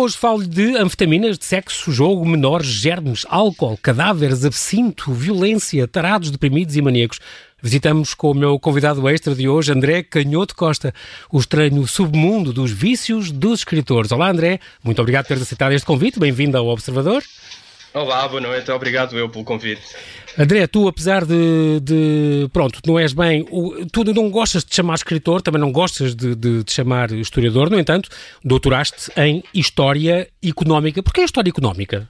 Hoje 0.00 0.16
falo 0.16 0.46
de 0.46 0.76
anfetaminas, 0.76 1.36
de 1.36 1.44
sexo, 1.44 1.90
jogo, 1.90 2.24
menores, 2.24 2.68
germes, 2.68 3.26
álcool, 3.28 3.76
cadáveres, 3.82 4.44
absinto, 4.44 5.12
violência, 5.12 5.88
tarados, 5.88 6.30
deprimidos 6.30 6.76
e 6.76 6.80
maníacos. 6.80 7.18
Visitamos 7.60 8.14
com 8.14 8.30
o 8.30 8.34
meu 8.34 8.60
convidado 8.60 9.08
extra 9.08 9.34
de 9.34 9.48
hoje, 9.48 9.72
André 9.72 10.04
Canhoto 10.04 10.54
Costa, 10.54 10.94
o 11.32 11.40
estranho 11.40 11.84
submundo 11.84 12.52
dos 12.52 12.70
vícios 12.70 13.32
dos 13.32 13.58
escritores. 13.58 14.12
Olá, 14.12 14.30
André, 14.30 14.60
muito 14.84 15.02
obrigado 15.02 15.24
por 15.24 15.34
ter 15.36 15.42
aceitado 15.42 15.72
este 15.72 15.84
convite. 15.84 16.20
Bem-vindo 16.20 16.56
ao 16.56 16.68
Observador. 16.68 17.24
Olá, 17.98 18.28
boa 18.28 18.40
noite, 18.40 18.70
obrigado 18.70 19.18
eu 19.18 19.28
pelo 19.28 19.42
convite. 19.42 19.82
André, 20.38 20.68
tu 20.68 20.86
apesar 20.86 21.24
de, 21.24 21.80
de 21.80 22.48
pronto, 22.52 22.78
não 22.86 22.96
és 22.96 23.12
bem, 23.12 23.44
tu 23.90 24.04
não 24.04 24.30
gostas 24.30 24.62
de 24.62 24.70
te 24.70 24.76
chamar 24.76 24.94
escritor, 24.94 25.42
também 25.42 25.60
não 25.60 25.72
gostas 25.72 26.14
de, 26.14 26.36
de 26.36 26.62
te 26.62 26.74
chamar 26.74 27.10
historiador, 27.10 27.68
no 27.68 27.76
entanto, 27.76 28.08
doutoraste 28.44 29.10
em 29.16 29.42
História 29.52 30.28
Económica. 30.40 31.02
Porquê 31.02 31.22
História 31.22 31.50
Económica? 31.50 32.08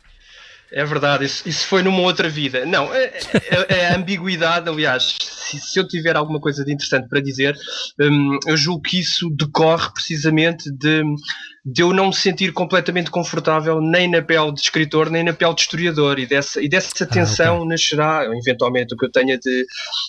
É 0.70 0.84
verdade, 0.84 1.24
isso, 1.24 1.48
isso 1.48 1.66
foi 1.66 1.82
numa 1.82 2.00
outra 2.00 2.28
vida. 2.28 2.66
Não, 2.66 2.92
é, 2.92 3.04
é, 3.50 3.76
é 3.78 3.86
a 3.88 3.96
ambiguidade, 3.96 4.68
aliás, 4.68 5.16
se, 5.18 5.58
se, 5.58 5.80
eu 5.80 5.88
tiver 5.88 6.14
alguma 6.14 6.38
coisa 6.38 6.62
de 6.62 6.70
interessante 6.70 7.08
para 7.08 7.22
dizer, 7.22 7.56
hum, 7.98 8.38
eu 8.46 8.54
julgo 8.58 8.82
que 8.82 9.00
isso 9.00 9.30
decorre 9.30 9.90
precisamente 9.94 10.70
de 10.70 11.02
de 11.64 11.82
eu 11.82 11.92
não 11.92 12.06
me 12.06 12.14
sentir 12.14 12.52
completamente 12.52 13.10
confortável 13.10 13.80
nem 13.80 14.08
na 14.08 14.22
pele 14.22 14.52
de 14.52 14.60
escritor, 14.60 15.10
nem 15.10 15.22
na 15.22 15.32
pele 15.32 15.54
de 15.54 15.60
historiador, 15.60 16.18
e 16.18 16.26
dessa, 16.26 16.62
e 16.62 16.68
dessa 16.68 17.06
tensão 17.06 17.54
ah, 17.54 17.58
okay. 17.58 17.68
nascerá, 17.68 18.24
eventualmente, 18.36 18.94
o 18.94 18.96
que 18.96 19.06
eu 19.06 19.10
tenha 19.10 19.38
de, 19.38 19.66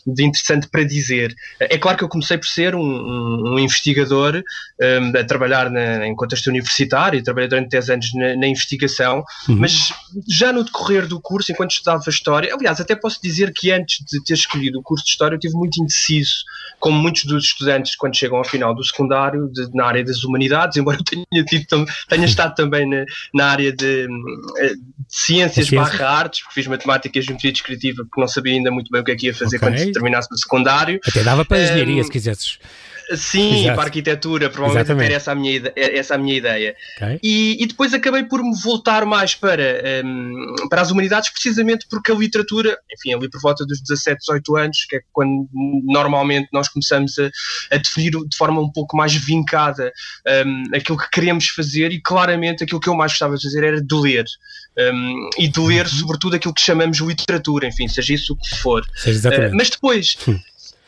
de 0.08 0.23
interessante 0.23 0.67
para 0.67 0.84
dizer. 0.84 1.34
É 1.59 1.77
claro 1.77 1.97
que 1.97 2.03
eu 2.03 2.09
comecei 2.09 2.38
por 2.38 2.47
ser 2.47 2.75
um, 2.75 2.81
um, 2.81 3.53
um 3.53 3.59
investigador, 3.59 4.42
um, 4.81 5.20
a 5.20 5.23
trabalhar 5.23 5.70
na, 5.70 6.08
em 6.08 6.16
contexto 6.16 6.47
universitário, 6.47 7.23
trabalhei 7.23 7.50
durante 7.50 7.70
10 7.70 7.89
anos 7.89 8.14
na, 8.14 8.36
na 8.36 8.47
investigação, 8.47 9.23
uhum. 9.47 9.58
mas 9.58 9.94
já 10.27 10.53
no 10.53 10.64
decorrer 10.64 11.08
do 11.08 11.20
curso, 11.20 11.52
enquanto 11.52 11.72
estudava 11.72 12.00
História, 12.09 12.53
aliás, 12.53 12.80
até 12.80 12.95
posso 12.95 13.22
dizer 13.22 13.53
que 13.53 13.72
antes 13.72 14.03
de 14.05 14.23
ter 14.23 14.33
escolhido 14.33 14.80
o 14.80 14.83
curso 14.83 15.05
de 15.05 15.11
História, 15.11 15.36
eu 15.36 15.38
estive 15.38 15.53
muito 15.55 15.81
indeciso, 15.81 16.44
como 16.80 16.97
muitos 16.97 17.25
dos 17.25 17.45
estudantes 17.45 17.95
quando 17.95 18.16
chegam 18.16 18.38
ao 18.38 18.44
final 18.44 18.73
do 18.73 18.83
secundário, 18.83 19.47
de, 19.52 19.70
na 19.73 19.86
área 19.86 20.03
das 20.03 20.23
humanidades, 20.23 20.77
embora 20.77 20.97
eu 20.97 21.03
tenha 21.03 21.45
tido, 21.50 21.86
tenha 22.08 22.25
estado 22.25 22.55
também 22.55 22.88
na, 22.88 23.05
na 23.33 23.47
área 23.47 23.72
de, 23.72 24.08
de 24.08 24.80
ciências 25.08 25.69
barra 25.69 26.09
artes, 26.09 26.42
porque 26.42 26.55
fiz 26.55 26.67
matemática 26.67 27.17
e 27.17 27.22
geometria 27.22 27.52
descritiva, 27.52 28.03
porque 28.03 28.22
não 28.22 28.28
sabia 28.28 28.53
ainda 28.53 28.72
muito 28.72 28.92
bem 28.92 29.02
o 29.02 29.03
que 29.03 29.11
é 29.11 29.16
que 29.16 29.25
ia 29.28 29.33
fazer 29.33 29.58
okay. 29.58 29.70
quando 29.70 29.92
terminasse 29.92 30.27
o 30.31 30.38
secundário. 30.38 31.00
Até 31.05 31.23
dava 31.23 31.44
para 31.44 31.58
a 31.58 31.64
engenharia, 31.64 32.02
um, 32.02 32.03
se 32.03 32.11
quisesses. 32.11 32.59
Sim, 33.15 33.61
Exato. 33.61 33.75
para 33.75 33.83
a 33.83 33.85
arquitetura, 33.85 34.49
provavelmente 34.49 35.05
era 35.05 35.13
essa 35.15 35.31
a 35.31 35.35
minha, 35.35 35.73
essa 35.75 36.15
a 36.15 36.17
minha 36.17 36.35
ideia. 36.35 36.75
Okay. 36.95 37.19
E, 37.23 37.63
e, 37.63 37.65
depois 37.65 37.93
acabei 37.93 38.23
por 38.23 38.43
me 38.43 38.55
voltar 38.61 39.03
mais 39.05 39.33
para, 39.33 39.81
um, 40.05 40.67
para 40.69 40.81
as 40.81 40.91
humanidades, 40.91 41.30
precisamente 41.31 41.87
porque 41.89 42.11
a 42.11 42.15
literatura, 42.15 42.77
enfim, 42.93 43.13
ali 43.13 43.30
por 43.30 43.41
volta 43.41 43.65
dos 43.65 43.81
17, 43.81 44.19
18 44.19 44.57
anos, 44.57 44.85
que 44.87 44.97
é 44.97 45.02
quando 45.11 45.49
normalmente 45.85 46.49
nós 46.53 46.69
começamos 46.69 47.17
a, 47.17 47.30
a 47.75 47.77
definir 47.77 48.11
de 48.11 48.37
forma 48.37 48.61
um 48.61 48.71
pouco 48.71 48.95
mais 48.95 49.13
vincada 49.15 49.91
um, 50.45 50.63
aquilo 50.75 50.97
que 50.97 51.09
queremos 51.09 51.47
fazer, 51.49 51.91
e 51.91 51.99
claramente 52.02 52.63
aquilo 52.63 52.80
que 52.80 52.89
eu 52.89 52.95
mais 52.95 53.13
gostava 53.13 53.35
de 53.35 53.43
fazer 53.43 53.63
era 53.63 53.81
de 53.81 53.95
ler. 53.95 54.25
Um, 54.77 55.30
e 55.37 55.47
de 55.47 55.59
ler, 55.59 55.85
uhum. 55.85 55.91
sobretudo, 55.91 56.35
aquilo 56.35 56.53
que 56.53 56.61
chamamos 56.61 56.97
de 56.97 57.05
literatura, 57.05 57.67
enfim, 57.67 57.87
seja 57.87 58.13
isso 58.13 58.33
o 58.33 58.37
que 58.37 58.55
for. 58.57 58.81
Uh, 58.81 59.55
mas 59.55 59.69
depois, 59.69 60.15
hum 60.27 60.39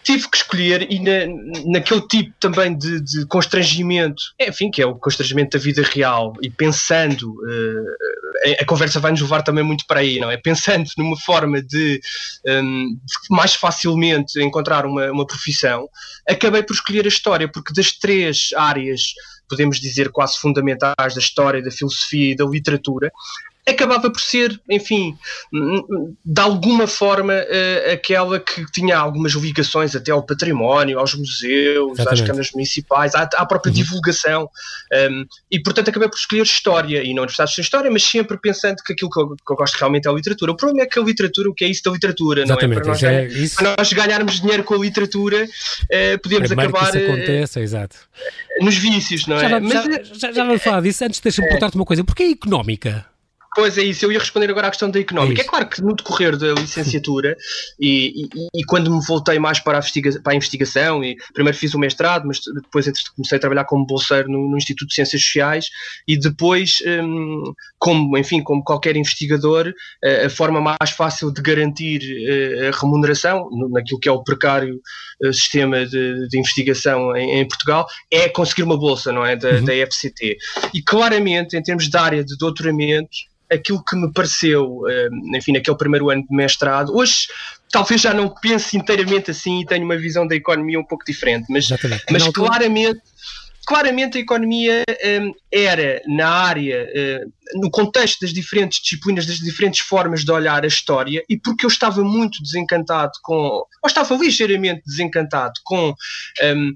tive 0.04 0.30
que 0.30 0.38
escolher 0.38 0.92
e 0.92 1.00
na, 1.00 1.62
naquele 1.66 2.02
tipo 2.08 2.34
também 2.40 2.78
de, 2.78 3.02
de, 3.02 3.26
constrangimento, 3.28 4.22
enfim, 4.40 4.72
que 4.72 4.82
é 4.82 4.86
o 4.86 4.95
constrangimento 4.95 5.58
da 5.58 5.64
vida 5.64 5.82
real 5.84 6.34
e 6.42 6.50
pensando, 6.50 7.32
uh, 7.32 8.56
a, 8.60 8.66
conversa 8.66 9.00
vai 9.00 9.11
nos 9.11 9.22
levar 9.22 9.44
também 9.44 9.64
muito 9.64 9.86
para 9.86 10.00
aí, 10.00 10.20
não 10.20 10.30
é? 10.30 10.38
Pensando 10.38 10.90
numa 10.98 11.17
forma 11.17 11.61
de, 11.61 12.02
um, 12.48 12.95
de 12.95 13.14
mais 13.30 13.54
facilmente 13.56 14.42
encontrar 14.42 14.86
uma, 14.86 15.11
uma 15.11 15.26
profissão, 15.26 15.88
acabei 16.28 16.64
por 16.64 16.73
escolher 16.73 17.06
a 17.06 17.10
história, 17.10 17.48
porque 17.48 17.73
das 17.73 17.92
três 17.92 18.50
áreas 18.56 19.14
podemos 19.48 19.82
dizer 19.82 20.10
quase 20.10 20.38
fundamentais 20.40 21.14
da 21.14 21.20
história, 21.20 21.61
da 21.61 21.70
filosofia 21.70 22.32
e 22.32 22.36
da 22.36 22.45
literatura, 22.45 23.11
acabava 23.67 24.10
por 24.10 24.20
ser, 24.20 24.60
enfim, 24.70 25.16
de 26.26 26.42
alguma 26.42 26.88
forma 26.88 27.33
uh, 27.33 27.92
aquela 27.94 28.39
que 28.39 28.66
tinha 28.72 28.98
algumas 28.98 29.33
ligações 29.33 29.95
até 29.95 30.11
ao 30.11 30.23
património, 30.23 30.99
aos 30.99 31.14
museus, 31.14 31.94
Exatamente. 31.94 32.22
às 32.22 32.27
câmaras 32.27 32.52
municipais, 32.52 33.16
à, 33.16 33.30
à 33.36 33.45
própria 33.45 33.70
uhum. 33.70 33.76
divulgação. 33.76 34.49
Um, 34.94 35.26
e 35.49 35.61
portanto 35.61 35.89
acabei 35.89 36.10
por 36.10 36.17
escolher 36.17 36.44
história 36.44 37.04
e 37.04 37.14
não 37.14 37.22
universidades 37.22 37.54
de 37.54 37.61
história, 37.61 37.92
mas 37.92 38.04
sempre 38.04 38.38
pensando 38.38 38.77
que 38.86 38.94
aquilo 38.94 39.10
que 39.10 39.20
eu, 39.20 39.36
que 39.36 39.54
eu, 39.54 39.55
gosto 39.55 39.76
realmente 39.76 40.08
é 40.08 40.11
a 40.11 40.14
literatura. 40.14 40.52
O 40.52 40.58
problema 40.58 40.83
é 40.83 40.86
que 40.86 40.99
a 40.99 41.04
literatura, 41.04 41.49
o 41.49 41.54
que 41.54 41.64
é 41.64 41.67
isso 41.67 41.83
da 41.83 41.92
literatura, 41.92 42.43
Exatamente. 42.43 42.70
não 42.70 42.78
é? 42.78 42.82
Para 42.82 42.92
nós, 42.92 43.04
é 43.04 43.28
isso... 43.28 43.55
para 43.55 43.76
nós 43.78 43.93
ganharmos 43.93 44.42
dinheiro 44.42 44.64
com 44.64 44.73
a 44.73 44.78
literatura, 44.80 45.45
uh, 45.45 46.20
podemos 46.22 46.48
Primeiro 46.48 46.76
acabar. 46.76 46.92
Que 46.92 46.98
isso 46.98 47.11
aconteça, 47.11 47.60
uh, 47.60 47.64
exato. 47.64 47.95
Nos 48.60 48.76
vícios, 48.76 49.28
não 49.28 49.38
é? 49.38 49.49
Já, 49.49 49.60
mas, 49.60 49.73
já, 49.73 50.04
já, 50.14 50.32
já 50.32 50.43
vamos 50.43 50.64
falar 50.64 50.82
disso. 50.82 51.05
Antes, 51.05 51.20
deixa-me 51.20 51.48
é. 51.48 51.49
perguntar-te 51.49 51.76
uma 51.76 51.86
coisa: 51.86 52.04
porquê 52.04 52.23
económica? 52.23 53.11
Pois 53.54 53.78
é 53.78 53.84
isso, 53.84 54.06
eu 54.06 54.12
ia 54.14 54.20
responder 54.20 54.50
agora 54.50 54.67
à 54.67 54.70
questão 54.70 54.89
da 54.89 54.98
económica. 54.98 55.42
É, 55.42 55.44
é 55.44 55.48
claro 55.48 55.67
que 55.67 55.82
no 55.82 55.94
decorrer 55.94 56.38
da 56.38 56.54
licenciatura 56.54 57.36
e, 57.78 58.23
e, 58.34 58.48
e, 58.62 58.64
quando 58.64 58.89
me 58.89 59.06
voltei 59.06 59.39
mais 59.39 59.60
para 59.60 59.80
a, 59.80 59.82
para 60.23 60.32
a, 60.32 60.36
investigação, 60.36 61.04
e 61.04 61.17
primeiro 61.34 61.58
fiz 61.58 61.73
o 61.73 61.80
mestrado, 61.80 62.26
mas 62.26 62.40
depois 62.40 62.90
comecei 63.14 63.38
a 63.38 63.42
trabalhar 63.42 63.66
como 63.66 63.86
bolseiro 63.86 64.30
no, 64.30 64.50
no 64.50 64.56
Instituto 64.56 64.88
de 64.88 64.95
Ciências 64.95 65.22
Sociais 65.22 65.66
e 66.08 66.17
depois, 66.17 66.78
hum, 67.04 67.54
como, 67.78 68.17
enfim, 68.17 68.42
como 68.42 68.64
qualquer 68.64 68.95
investigador, 68.95 69.73
a 70.26 70.30
forma 70.30 70.61
mais 70.61 70.92
fácil 70.92 71.30
de 71.32 71.42
garantir 71.42 72.02
eh, 72.04 72.70
a 72.70 72.80
remuneração 72.80 73.50
naquilo 73.70 74.00
que 74.00 74.08
é 74.08 74.11
o 74.11 74.23
precário 74.23 74.80
eh, 75.23 75.34
sistema 75.34 75.86
de, 75.86 76.28
de 76.28 76.40
investigação 76.40 77.16
em, 77.16 77.40
em, 77.40 77.48
Portugal 77.48 77.86
é 78.10 78.30
conseguir 78.30 78.64
uma 78.64 78.78
bolsa, 78.78 79.11
não 79.11 79.26
é? 79.26 79.36
Da, 79.36 79.52
uhum. 79.52 79.66
da 79.66 79.73
FCT. 79.73 80.38
E 80.73 80.82
claramente, 80.82 81.58
em 81.58 81.61
termos 81.61 81.90
de 81.90 81.98
área 81.98 82.23
de 82.23 82.38
doutoramento, 82.38 83.10
aquilo 83.52 83.84
que 83.84 83.95
me 83.95 84.12
pareceu, 84.14 84.82
eh, 84.88 85.10
enfim, 85.36 85.54
naquele 85.54 85.78
primeiro 85.78 86.10
ano 86.10 86.26
de 86.28 86.36
mestrado, 86.36 86.95
hoje 86.95 87.28
talvez 87.70 88.02
já 88.02 88.14
não 88.14 88.30
pense 88.30 88.78
inteiramente 88.78 89.32
assim 89.32 89.62
e 89.62 89.66
tenho 89.66 89.86
uma 89.86 89.98
visão 89.98 90.28
da 90.28 90.36
economia 90.36 90.80
um 90.80 90.86
pouco 90.86 91.06
diferente, 91.06 91.45
mas, 91.50 91.67
mas 92.10 92.28
claramente 92.30 93.02
claramente 93.66 94.17
a 94.17 94.22
economia 94.22 94.84
um, 95.22 95.34
era 95.52 96.02
na 96.08 96.28
área, 96.28 96.84
uh, 96.84 97.60
no 97.61 97.70
contexto 97.70 98.22
das 98.22 98.34
diferentes 98.34 98.82
disciplinas, 98.82 99.26
das 99.26 99.38
diferentes 99.38 99.82
formas 99.82 100.23
de 100.23 100.32
olhar 100.32 100.64
a 100.64 100.67
história, 100.67 101.23
e 101.30 101.38
porque 101.38 101.66
eu 101.66 101.70
estava 101.70 102.04
muito 102.04 102.42
desencantado 102.42 103.11
com, 103.23 103.36
ou 103.36 103.88
estava 103.88 104.16
ligeiramente 104.16 104.82
desencantado 104.86 105.54
com 105.64 105.94
um, 106.44 106.73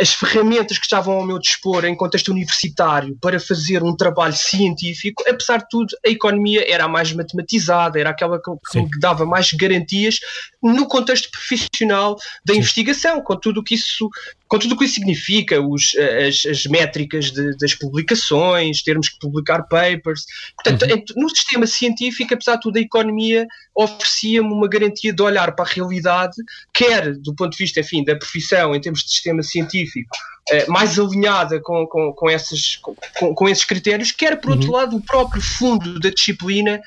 as 0.00 0.14
ferramentas 0.14 0.78
que 0.78 0.84
estavam 0.84 1.14
ao 1.14 1.26
meu 1.26 1.38
dispor 1.38 1.84
em 1.84 1.94
contexto 1.94 2.28
universitário 2.28 3.16
para 3.20 3.38
fazer 3.38 3.82
um 3.82 3.94
trabalho 3.94 4.34
científico, 4.34 5.22
apesar 5.28 5.58
de 5.58 5.68
tudo, 5.68 5.96
a 6.04 6.08
economia 6.08 6.64
era 6.66 6.84
a 6.84 6.88
mais 6.88 7.12
matematizada, 7.12 8.00
era 8.00 8.10
aquela 8.10 8.40
que, 8.40 8.82
que 8.86 8.98
dava 8.98 9.26
mais 9.26 9.52
garantias 9.52 10.18
no 10.62 10.86
contexto 10.86 11.30
profissional 11.30 12.16
da 12.44 12.54
Sim. 12.54 12.60
investigação, 12.60 13.20
com 13.20 13.36
tudo 13.36 13.60
o 13.60 13.64
que 13.64 13.74
isso, 13.74 14.08
com 14.48 14.58
tudo 14.58 14.74
o 14.74 14.78
que 14.78 14.84
isso 14.84 14.94
significa, 14.94 15.60
os, 15.60 15.94
as, 15.96 16.46
as 16.46 16.66
métricas 16.66 17.32
de, 17.32 17.56
das 17.56 17.74
publicações, 17.74 18.82
termos 18.82 19.08
que 19.08 19.18
publicar 19.18 19.62
papers. 19.64 20.24
Portanto, 20.54 20.90
uhum. 20.90 21.22
no 21.22 21.30
sistema 21.30 21.66
científico, 21.66 22.34
apesar 22.34 22.56
de 22.56 22.62
tudo, 22.62 22.76
a 22.76 22.80
economia 22.80 23.46
oferecia-me 23.74 24.52
uma 24.52 24.68
garantia 24.68 25.12
de 25.12 25.22
olhar 25.22 25.54
para 25.54 25.64
a 25.64 25.68
realidade, 25.68 26.36
quer 26.72 27.14
do 27.16 27.34
ponto 27.34 27.52
de 27.52 27.58
vista, 27.58 27.80
enfim, 27.80 28.04
da 28.04 28.16
profissão, 28.16 28.74
em 28.74 28.80
termos 28.80 29.02
de 29.02 29.10
sistema 29.10 29.42
científico, 29.42 30.16
eh, 30.50 30.66
mais 30.68 30.98
alinhada 30.98 31.60
com, 31.60 31.86
com, 31.86 32.12
com, 32.12 32.30
esses, 32.30 32.76
com, 32.76 33.34
com 33.34 33.48
esses 33.48 33.64
critérios, 33.64 34.12
quer, 34.12 34.40
por 34.40 34.52
outro 34.52 34.68
uhum. 34.68 34.76
lado, 34.76 34.96
o 34.96 35.02
próprio 35.02 35.42
fundo 35.42 35.98
da 35.98 36.10
disciplina 36.10 36.80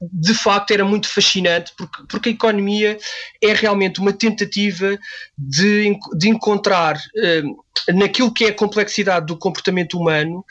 de 0.00 0.34
facto 0.34 0.70
era 0.70 0.84
muito 0.84 1.08
fascinante 1.08 1.72
porque, 1.76 2.02
porque 2.08 2.28
a 2.28 2.32
economia 2.32 2.98
é 3.42 3.52
realmente 3.52 4.00
uma 4.00 4.12
tentativa 4.12 4.98
de, 5.36 5.98
de 6.16 6.28
encontrar 6.28 6.96
uh, 6.96 7.94
naquilo 7.94 8.32
que 8.32 8.44
é 8.44 8.48
a 8.48 8.54
complexidade 8.54 9.26
do 9.26 9.36
comportamento 9.36 9.98
humano 9.98 10.44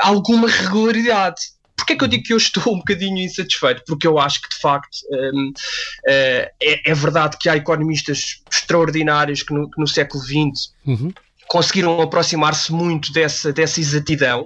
alguma 0.00 0.48
regularidade 0.48 1.40
Porquê 1.76 1.94
é 1.94 1.96
que 1.96 2.04
eu 2.04 2.08
digo 2.08 2.24
que 2.24 2.32
eu 2.34 2.36
estou 2.36 2.74
um 2.74 2.78
bocadinho 2.78 3.16
insatisfeito? 3.16 3.82
Porque 3.86 4.06
eu 4.06 4.18
acho 4.18 4.42
que, 4.42 4.50
de 4.50 4.60
facto, 4.60 4.98
um, 5.10 5.48
uh, 5.48 6.46
é, 6.62 6.90
é, 6.90 6.94
verdade 6.94 7.38
que 7.40 7.48
há 7.48 7.56
economistas 7.56 8.42
extraordinários 8.52 9.42
que 9.42 9.54
no, 9.54 9.70
que 9.70 9.80
no 9.80 9.88
século 9.88 10.22
XX 10.22 10.74
uhum 10.86 11.10
conseguiram 11.50 12.00
aproximar-se 12.00 12.72
muito 12.72 13.12
dessa, 13.12 13.52
dessa 13.52 13.80
exatidão. 13.80 14.42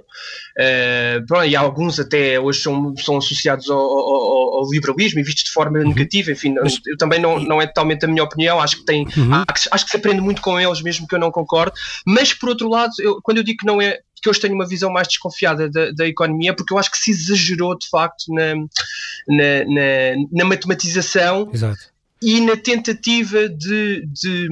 Uh, 0.57 1.43
e 1.45 1.55
alguns 1.55 1.99
até 1.99 2.39
hoje 2.39 2.61
são, 2.61 2.97
são 2.97 3.17
associados 3.17 3.69
ao, 3.69 3.77
ao, 3.77 4.55
ao 4.55 4.71
liberalismo 4.71 5.19
e 5.19 5.23
vistos 5.23 5.43
de 5.43 5.51
forma 5.51 5.77
uhum. 5.77 5.89
negativa. 5.89 6.31
Enfim, 6.31 6.55
Mas, 6.55 6.79
eu 6.83 6.97
também 6.97 7.19
não, 7.19 7.39
não 7.39 7.61
é 7.61 7.67
totalmente 7.67 8.03
a 8.05 8.07
minha 8.07 8.23
opinião. 8.23 8.59
Acho 8.59 8.77
que, 8.77 8.85
tem, 8.85 9.05
uhum. 9.15 9.43
acho 9.47 9.85
que 9.85 9.91
se 9.91 9.97
aprende 9.97 10.19
muito 10.19 10.41
com 10.41 10.59
eles, 10.59 10.81
mesmo 10.81 11.07
que 11.07 11.13
eu 11.13 11.19
não 11.19 11.29
concorde. 11.29 11.73
Mas, 12.07 12.33
por 12.33 12.49
outro 12.49 12.67
lado, 12.67 12.91
eu, 12.97 13.21
quando 13.21 13.37
eu 13.37 13.43
digo 13.43 13.59
que 13.59 13.67
não 13.67 13.79
é 13.79 13.99
que 14.19 14.27
hoje 14.27 14.39
tenho 14.39 14.55
uma 14.55 14.67
visão 14.67 14.91
mais 14.91 15.07
desconfiada 15.07 15.69
da, 15.69 15.91
da 15.91 16.07
economia, 16.07 16.55
porque 16.55 16.73
eu 16.73 16.79
acho 16.79 16.89
que 16.89 16.97
se 16.97 17.11
exagerou 17.11 17.77
de 17.77 17.87
facto 17.87 18.23
na, 18.29 18.55
na, 18.55 19.65
na, 19.67 20.27
na 20.31 20.45
matematização 20.45 21.51
Exato. 21.53 21.94
E 22.25 22.41
na 22.41 22.57
tentativa 22.57 23.47
de, 23.47 24.05
de 24.07 24.49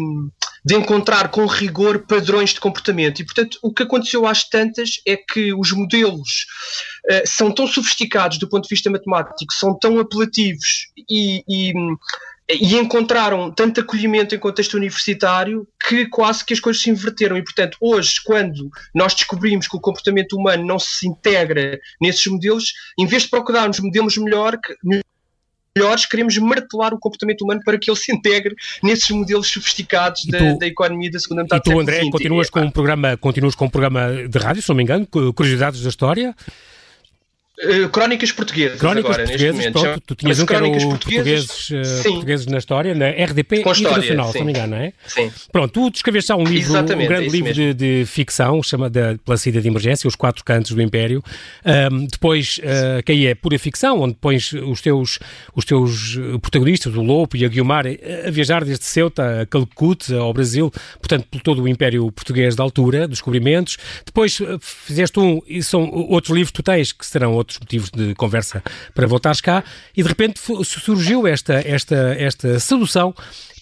de 0.66 0.76
encontrar 0.76 1.30
com 1.30 1.46
rigor 1.46 2.06
padrões 2.08 2.52
de 2.52 2.60
comportamento. 2.60 3.22
E, 3.22 3.26
portanto, 3.26 3.58
o 3.62 3.74
que 3.74 3.84
aconteceu 3.84 4.26
às 4.26 4.48
tantas 4.48 5.02
é 5.06 5.18
que 5.18 5.54
os 5.54 5.72
modelos 5.72 6.46
uh, 7.06 7.28
são 7.28 7.52
tão 7.52 7.68
sofisticados 7.68 8.38
do 8.38 8.48
ponto 8.48 8.64
de 8.64 8.70
vista 8.70 8.90
matemático, 8.90 9.54
são 9.54 9.78
tão 9.78 10.00
apelativos 10.00 10.88
e, 11.10 11.44
e, 11.48 11.74
e, 12.50 12.76
encontraram 12.78 13.52
tanto 13.52 13.82
acolhimento 13.82 14.34
em 14.34 14.40
contexto 14.40 14.76
universitário 14.76 15.68
que 15.86 16.06
quase 16.08 16.46
que 16.46 16.54
as 16.54 16.62
coisas 16.62 16.82
se 16.82 16.90
inverteram. 16.90 17.38
E, 17.38 17.44
portanto, 17.44 17.78
hoje, 17.82 18.22
quando 18.24 18.70
nós 18.96 19.14
descobrimos 19.14 19.68
que 19.68 19.76
o 19.76 19.82
comportamento 19.82 20.38
humano 20.38 20.66
não 20.66 20.80
se 20.80 21.06
integra 21.06 21.78
nesses 22.00 22.26
modelos, 22.28 22.72
em 22.98 23.06
vez 23.06 23.24
de 23.24 23.30
procurarmos 23.30 23.82
modelos 23.82 24.16
melhor, 24.18 24.58
melhores, 25.76 26.06
queremos 26.06 26.38
martelar 26.38 26.94
o 26.94 27.00
comportamento 27.00 27.42
humano 27.42 27.62
para 27.66 27.78
que 27.80 27.90
ele 27.90 27.98
se 27.98 28.14
integre 28.14 28.56
nesses 28.82 29.10
modelos 29.10 29.48
sofisticados 29.48 30.26
da, 30.26 30.54
da, 30.54 30.68
economia 30.68 31.10
da 31.10 31.20
segunda 31.20 31.42
metade 31.44 31.62
e 31.68 31.74
tu, 31.74 31.80
André, 31.80 32.02
continuas 32.12 32.50
com, 32.50 32.60
um 32.62 32.72
programa, 32.72 33.18
continuas 33.18 33.56
com 33.56 33.66
um 33.66 33.70
programa 33.70 34.28
de 34.28 34.38
rádio, 34.38 34.62
se 34.62 34.70
não 34.70 34.76
me 34.76 34.84
engano, 34.84 35.08
Curiosidades 35.08 35.82
da 35.82 35.90
História. 35.90 36.36
Uh, 37.62 37.88
crónicas 37.90 38.32
portuguesas 38.32 38.80
crónicas 38.80 39.12
agora, 39.12 39.28
portuguesas, 39.28 39.56
neste 39.56 39.72
momento. 39.72 39.82
Pronto, 39.82 40.04
tu 40.08 40.16
tinhas 40.16 40.40
um 40.40 40.46
que 40.48 40.54
era 40.56 40.66
o 40.68 40.90
portugueses, 40.90 41.70
uh, 41.70 42.04
portugueses 42.04 42.46
na 42.48 42.58
história, 42.58 42.96
na 42.96 43.10
RDP 43.10 43.62
Com 43.62 43.72
Internacional, 43.72 44.32
se 44.32 44.40
não 44.40 44.46
me 44.46 44.52
engano, 44.54 44.76
não 44.76 44.84
é? 44.84 44.94
Sim. 45.06 45.32
Pronto, 45.52 45.72
tu 45.72 45.92
descreveste 45.92 46.30
já 46.30 46.36
um 46.36 46.44
livro, 46.44 46.72
Exatamente, 46.72 47.06
um 47.06 47.08
grande 47.10 47.28
é 47.28 47.30
livro 47.30 47.54
de, 47.54 47.74
de, 47.76 48.06
ficção, 48.08 48.64
chamado 48.64 48.94
Pela 49.24 49.38
Saída 49.38 49.62
de 49.62 49.68
Emergência, 49.68 50.08
Os 50.08 50.16
Quatro 50.16 50.44
Cantos 50.44 50.72
do 50.72 50.82
Império. 50.82 51.24
Um, 51.64 52.08
depois, 52.08 52.58
uh, 52.58 53.04
que 53.04 53.12
aí 53.12 53.28
é 53.28 53.36
pura 53.36 53.60
ficção, 53.60 54.02
onde 54.02 54.16
pões 54.16 54.52
os 54.54 54.82
teus, 54.82 55.20
os 55.56 55.64
teus 55.64 56.18
protagonistas, 56.42 56.96
o 56.96 57.04
Lopo 57.04 57.38
e 57.38 57.46
a 57.46 57.48
Guiomar, 57.48 57.86
a 57.86 58.32
viajar 58.32 58.66
desde 58.66 58.84
Ceuta 58.84 59.42
a 59.42 59.46
Calcuta, 59.46 60.18
ao 60.18 60.34
Brasil, 60.34 60.72
portanto, 61.00 61.28
por 61.30 61.40
todo 61.40 61.62
o 61.62 61.68
Império 61.68 62.12
Português 62.12 62.56
da 62.56 62.64
altura, 62.64 63.08
descobrimentos. 63.08 63.78
Depois 64.04 64.40
fizeste 64.60 65.20
um, 65.20 65.40
e 65.48 65.62
são 65.62 65.88
outros 65.92 66.34
livros 66.34 66.50
que 66.50 66.58
tu 66.58 66.64
tens, 66.64 66.92
que 66.92 67.06
serão 67.06 67.43
outros 67.44 67.60
motivos 67.60 67.90
de 67.92 68.16
conversa 68.16 68.64
para 68.96 69.06
voltares 69.06 69.42
cá, 69.42 69.64
e 69.96 70.02
de 70.02 70.10
repente 70.10 70.40
surgiu 70.64 71.28
esta, 71.28 71.56
esta, 71.68 72.16
esta 72.18 72.60
sedução 72.60 73.14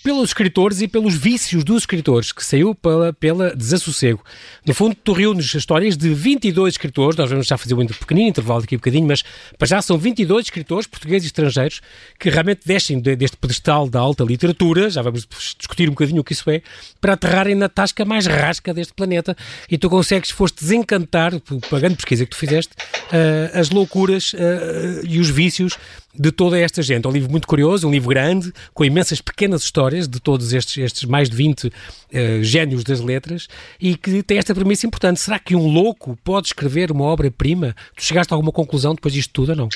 pelos 0.03 0.29
escritores 0.29 0.81
e 0.81 0.87
pelos 0.87 1.15
vícios 1.15 1.63
dos 1.63 1.83
escritores, 1.83 2.31
que 2.31 2.43
saiu 2.43 2.73
pela, 2.73 3.13
pela 3.13 3.55
Desassossego. 3.55 4.23
No 4.65 4.73
fundo, 4.73 4.95
tu 4.95 5.13
reúnes 5.13 5.45
as 5.45 5.55
histórias 5.55 5.95
de 5.95 6.13
22 6.13 6.73
escritores, 6.73 7.17
nós 7.17 7.29
vamos 7.29 7.45
já 7.45 7.57
fazer 7.57 7.75
um 7.75 7.85
pequenino 7.85 8.29
intervalo 8.29 8.61
daqui 8.61 8.75
a 8.75 8.77
um 8.77 8.79
bocadinho, 8.79 9.07
mas 9.07 9.23
para 9.57 9.67
já 9.67 9.81
são 9.81 9.97
22 9.97 10.45
escritores, 10.45 10.87
portugueses 10.87 11.25
e 11.25 11.27
estrangeiros, 11.27 11.81
que 12.19 12.29
realmente 12.29 12.61
descem 12.65 12.99
deste 12.99 13.37
pedestal 13.37 13.87
da 13.87 13.99
alta 13.99 14.23
literatura, 14.23 14.89
já 14.89 15.01
vamos 15.01 15.27
discutir 15.57 15.87
um 15.87 15.91
bocadinho 15.91 16.21
o 16.21 16.23
que 16.23 16.33
isso 16.33 16.49
é, 16.49 16.61
para 16.99 17.13
aterrarem 17.13 17.55
na 17.55 17.69
tasca 17.69 18.03
mais 18.03 18.25
rasca 18.25 18.73
deste 18.73 18.93
planeta. 18.93 19.35
E 19.69 19.77
tu 19.77 19.89
consegues, 19.89 20.31
foste 20.31 20.61
desencantar, 20.61 21.39
pela 21.39 21.79
grande 21.79 21.95
pesquisa 21.95 22.25
que 22.25 22.31
tu 22.31 22.37
fizeste, 22.37 22.73
uh, 22.73 23.59
as 23.59 23.69
loucuras 23.69 24.33
uh, 24.33 25.05
e 25.07 25.19
os 25.19 25.29
vícios 25.29 25.77
de 26.13 26.31
toda 26.31 26.59
esta 26.59 26.81
gente. 26.81 27.05
É 27.05 27.09
um 27.09 27.11
livro 27.11 27.31
muito 27.31 27.47
curioso, 27.47 27.87
um 27.87 27.91
livro 27.91 28.09
grande, 28.09 28.51
com 28.73 28.83
imensas 28.83 29.21
pequenas 29.21 29.63
histórias 29.63 29.90
de 29.99 30.19
todos 30.19 30.53
estes, 30.53 30.77
estes 30.77 31.03
mais 31.03 31.29
de 31.29 31.35
20 31.35 31.67
uh, 31.67 31.71
eh, 32.11 32.43
génios 32.43 32.83
das 32.83 32.99
letras 32.99 33.47
e 33.79 33.95
que 33.95 34.23
tem 34.23 34.37
esta 34.37 34.53
premissa 34.53 34.85
importante. 34.85 35.19
Será 35.19 35.39
que 35.39 35.55
um 35.55 35.67
louco 35.67 36.17
pode 36.23 36.47
escrever 36.47 36.91
uma 36.91 37.05
obra-prima? 37.05 37.75
Tu 37.95 38.03
chegaste 38.03 38.33
a 38.33 38.35
alguma 38.35 38.51
conclusão 38.51 38.95
depois 38.95 39.13
disto 39.13 39.31
tudo 39.33 39.49
ou 39.49 39.55
não? 39.55 39.69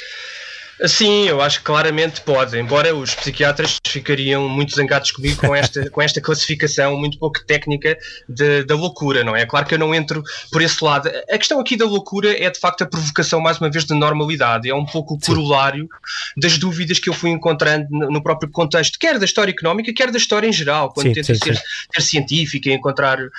Sim, 0.83 1.25
eu 1.25 1.41
acho 1.41 1.59
que 1.59 1.65
claramente 1.65 2.19
pode, 2.21 2.57
embora 2.57 2.93
os 2.93 3.15
psiquiatras 3.15 3.77
ficariam 3.87 4.49
muito 4.49 4.75
zangados 4.75 5.11
comigo 5.11 5.39
com 5.39 5.55
esta, 5.55 5.87
com 5.89 6.01
esta 6.01 6.19
classificação 6.19 6.97
muito 6.97 7.17
pouco 7.17 7.43
técnica 7.45 7.97
de, 8.27 8.63
da 8.65 8.75
loucura, 8.75 9.23
não 9.23 9.35
é? 9.35 9.45
Claro 9.45 9.65
que 9.65 9.73
eu 9.73 9.79
não 9.79 9.95
entro 9.95 10.21
por 10.51 10.61
esse 10.61 10.83
lado. 10.83 11.09
A 11.29 11.37
questão 11.37 11.61
aqui 11.61 11.77
da 11.77 11.85
loucura 11.85 12.29
é 12.37 12.49
de 12.49 12.59
facto 12.59 12.81
a 12.83 12.85
provocação, 12.85 13.39
mais 13.39 13.57
uma 13.59 13.69
vez, 13.71 13.85
de 13.85 13.93
normalidade. 13.93 14.69
É 14.69 14.75
um 14.75 14.85
pouco 14.85 15.13
o 15.13 15.19
corolário 15.19 15.87
das 16.35 16.57
dúvidas 16.57 16.99
que 16.99 17.09
eu 17.09 17.13
fui 17.13 17.29
encontrando 17.29 17.87
no 17.89 18.21
próprio 18.21 18.51
contexto, 18.51 18.99
quer 18.99 19.17
da 19.17 19.25
história 19.25 19.51
económica, 19.51 19.93
quer 19.93 20.11
da 20.11 20.17
história 20.17 20.47
em 20.47 20.53
geral, 20.53 20.91
quando 20.91 21.07
sim, 21.07 21.13
tenta 21.13 21.33
sim, 21.35 21.39
ser, 21.41 21.55
sim. 21.55 21.63
ser 21.93 22.01
científica 22.01 22.69
e 22.69 22.73
encontrar 22.73 23.17
uh, 23.19 23.29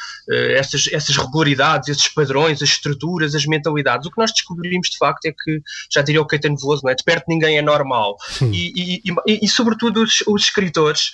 essas, 0.57 0.89
essas 0.91 1.15
regularidades, 1.15 1.89
esses 1.89 2.09
padrões, 2.09 2.63
as 2.63 2.71
estruturas, 2.71 3.35
as 3.35 3.45
mentalidades. 3.45 4.07
O 4.07 4.11
que 4.11 4.19
nós 4.19 4.33
descobrimos 4.33 4.89
de 4.89 4.97
facto 4.97 5.27
é 5.27 5.33
que, 5.33 5.61
já 5.91 6.01
diria 6.01 6.23
o 6.23 6.27
Caetano 6.27 6.57
Veloso, 6.57 6.83
não 6.83 6.91
é? 6.91 6.95
De 6.95 7.05
perto 7.05 7.26
ninguém 7.29 7.59
é 7.59 7.63
normal. 7.63 8.17
E, 8.41 8.73
e, 8.77 9.03
e, 9.27 9.45
e, 9.45 9.49
sobretudo, 9.49 10.03
os, 10.03 10.23
os 10.27 10.45
escritores, 10.45 11.11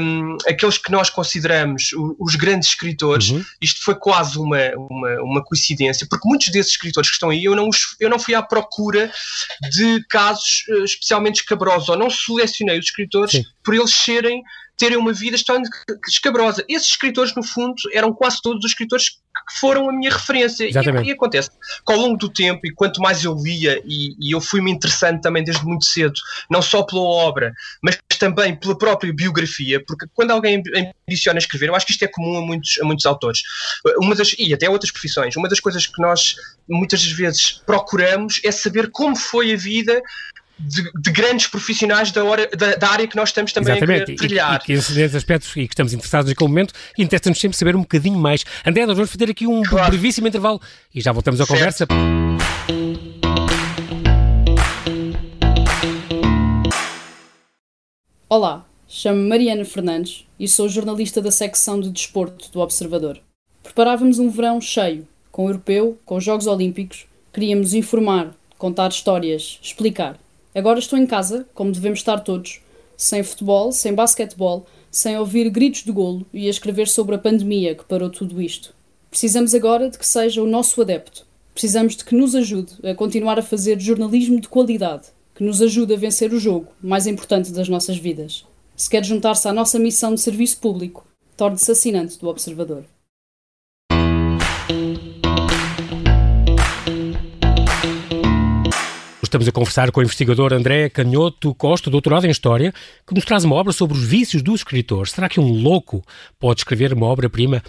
um, 0.00 0.36
aqueles 0.48 0.78
que 0.78 0.90
nós 0.90 1.10
consideramos 1.10 1.92
os, 1.92 2.16
os 2.18 2.34
grandes 2.36 2.70
escritores, 2.70 3.30
uhum. 3.30 3.44
isto 3.60 3.82
foi 3.84 3.94
quase 3.94 4.38
uma, 4.38 4.70
uma, 4.76 5.22
uma, 5.22 5.44
coincidência, 5.44 6.06
porque 6.08 6.28
muitos 6.28 6.48
desses 6.48 6.72
escritores 6.72 7.10
que 7.10 7.14
estão 7.14 7.30
aí, 7.30 7.44
eu 7.44 7.54
não, 7.54 7.68
eu 8.00 8.08
não 8.08 8.18
fui 8.18 8.34
à 8.34 8.42
procura 8.42 9.12
de 9.70 10.04
casos 10.08 10.64
uh, 10.68 10.84
especialmente 10.84 11.40
escabrosos, 11.40 11.88
ou 11.88 11.96
não 11.96 12.10
selecionei 12.10 12.78
os 12.78 12.86
escritores 12.86 13.32
Sim. 13.32 13.44
por 13.62 13.74
eles 13.74 13.92
serem 13.92 14.42
terem 14.78 14.98
uma 14.98 15.12
vida 15.12 15.36
escabrosa. 16.08 16.64
Esses 16.68 16.88
escritores, 16.88 17.34
no 17.36 17.42
fundo, 17.44 17.74
eram 17.92 18.12
quase 18.12 18.40
todos 18.42 18.64
os 18.64 18.70
escritores 18.72 19.21
que 19.46 19.58
foram 19.58 19.88
a 19.88 19.92
minha 19.92 20.10
referência. 20.10 20.64
E, 20.64 21.08
e 21.08 21.12
acontece. 21.12 21.50
Que 21.86 21.92
ao 21.92 21.98
longo 21.98 22.16
do 22.16 22.28
tempo, 22.28 22.60
e 22.66 22.72
quanto 22.72 23.00
mais 23.00 23.24
eu 23.24 23.34
lia, 23.34 23.80
e, 23.84 24.14
e 24.20 24.32
eu 24.32 24.40
fui-me 24.40 24.70
interessando 24.70 25.20
também 25.20 25.44
desde 25.44 25.64
muito 25.64 25.84
cedo, 25.84 26.14
não 26.50 26.62
só 26.62 26.82
pela 26.82 27.02
obra, 27.02 27.52
mas 27.82 27.98
também 28.18 28.54
pela 28.54 28.78
própria 28.78 29.12
biografia, 29.12 29.82
porque 29.84 30.06
quando 30.14 30.30
alguém 30.30 30.62
ambiciona 31.08 31.38
escrever, 31.38 31.68
eu 31.68 31.74
acho 31.74 31.86
que 31.86 31.92
isto 31.92 32.04
é 32.04 32.08
comum 32.08 32.38
a 32.38 32.40
muitos, 32.40 32.78
a 32.80 32.84
muitos 32.84 33.04
autores, 33.04 33.40
uma 33.98 34.14
das, 34.14 34.34
e 34.38 34.54
até 34.54 34.70
outras 34.70 34.92
profissões, 34.92 35.34
uma 35.36 35.48
das 35.48 35.58
coisas 35.58 35.86
que 35.86 36.00
nós 36.00 36.36
muitas 36.68 37.04
vezes 37.04 37.60
procuramos 37.66 38.40
é 38.44 38.52
saber 38.52 38.90
como 38.90 39.16
foi 39.16 39.52
a 39.52 39.56
vida 39.56 40.00
de, 40.62 40.90
de, 41.00 41.10
grandes 41.10 41.46
profissionais 41.46 42.10
da, 42.10 42.24
hora, 42.24 42.48
da, 42.56 42.76
da, 42.76 42.88
área 42.88 43.06
que 43.06 43.16
nós 43.16 43.30
estamos 43.30 43.52
também 43.52 43.76
Exatamente. 43.76 44.12
a 44.12 44.16
trilhar. 44.16 44.62
E, 44.68 44.72
e, 44.72 44.74
e 44.74 44.76
nesses 44.76 45.14
aspectos 45.14 45.50
e 45.56 45.66
que 45.66 45.74
estamos 45.74 45.92
interessados 45.92 46.30
naquele 46.30 46.48
momento, 46.48 46.72
interessa-nos 46.98 47.40
sempre 47.40 47.56
saber 47.56 47.76
um 47.76 47.80
bocadinho 47.80 48.18
mais. 48.18 48.44
André, 48.66 48.86
nós 48.86 48.96
vamos 48.96 49.10
fazer 49.10 49.30
aqui 49.30 49.46
um 49.46 49.62
claro. 49.62 49.90
brevíssimo 49.90 50.28
intervalo 50.28 50.60
e 50.94 51.00
já 51.00 51.12
voltamos 51.12 51.40
à 51.40 51.46
certo. 51.46 51.58
conversa. 51.58 51.86
Olá, 58.28 58.64
chamo-me 58.88 59.28
Mariana 59.28 59.64
Fernandes 59.64 60.26
e 60.40 60.48
sou 60.48 60.68
jornalista 60.68 61.20
da 61.20 61.30
secção 61.30 61.78
de 61.78 61.90
desporto 61.90 62.50
do 62.50 62.60
Observador. 62.60 63.20
Preparávamos 63.62 64.18
um 64.18 64.30
verão 64.30 64.60
cheio, 64.60 65.06
com 65.30 65.44
o 65.44 65.48
europeu, 65.48 65.98
com 66.04 66.16
os 66.16 66.24
Jogos 66.24 66.46
Olímpicos, 66.46 67.06
queríamos 67.32 67.74
informar, 67.74 68.34
contar 68.56 68.88
histórias, 68.88 69.58
explicar. 69.62 70.21
Agora 70.54 70.78
estou 70.78 70.98
em 70.98 71.06
casa, 71.06 71.46
como 71.54 71.72
devemos 71.72 72.00
estar 72.00 72.20
todos, 72.20 72.60
sem 72.96 73.22
futebol, 73.22 73.72
sem 73.72 73.94
basquetebol, 73.94 74.66
sem 74.90 75.16
ouvir 75.16 75.48
gritos 75.50 75.82
de 75.82 75.90
golo 75.90 76.26
e 76.32 76.46
a 76.46 76.50
escrever 76.50 76.86
sobre 76.86 77.14
a 77.14 77.18
pandemia 77.18 77.74
que 77.74 77.84
parou 77.84 78.10
tudo 78.10 78.40
isto. 78.40 78.74
Precisamos 79.10 79.54
agora 79.54 79.88
de 79.88 79.98
que 79.98 80.06
seja 80.06 80.42
o 80.42 80.46
nosso 80.46 80.80
adepto. 80.80 81.26
Precisamos 81.54 81.96
de 81.96 82.04
que 82.04 82.14
nos 82.14 82.34
ajude 82.34 82.72
a 82.82 82.94
continuar 82.94 83.38
a 83.38 83.42
fazer 83.42 83.80
jornalismo 83.80 84.40
de 84.40 84.48
qualidade, 84.48 85.08
que 85.34 85.44
nos 85.44 85.60
ajude 85.60 85.94
a 85.94 85.98
vencer 85.98 86.32
o 86.32 86.38
jogo 86.38 86.68
mais 86.82 87.06
importante 87.06 87.52
das 87.52 87.68
nossas 87.68 87.96
vidas. 87.96 88.44
Se 88.76 88.88
quer 88.88 89.04
juntar-se 89.04 89.48
à 89.48 89.52
nossa 89.52 89.78
missão 89.78 90.14
de 90.14 90.20
serviço 90.20 90.58
público, 90.58 91.06
torne-se 91.36 91.70
assinante 91.70 92.18
do 92.18 92.28
Observador. 92.28 92.84
Estamos 99.32 99.48
a 99.48 99.52
conversar 99.52 99.90
com 99.90 100.00
o 100.00 100.02
investigador 100.02 100.52
André 100.52 100.90
Canhoto 100.90 101.54
Costa, 101.54 101.88
doutorado 101.88 102.26
em 102.26 102.30
História, 102.30 102.70
que 103.06 103.14
nos 103.14 103.24
traz 103.24 103.44
uma 103.44 103.56
obra 103.56 103.72
sobre 103.72 103.96
os 103.96 104.04
vícios 104.04 104.42
do 104.42 104.54
escritor. 104.54 105.08
Será 105.08 105.26
que 105.26 105.40
um 105.40 105.50
louco 105.50 106.04
pode 106.38 106.60
escrever 106.60 106.92
uma 106.92 107.06
obra-prima? 107.06 107.62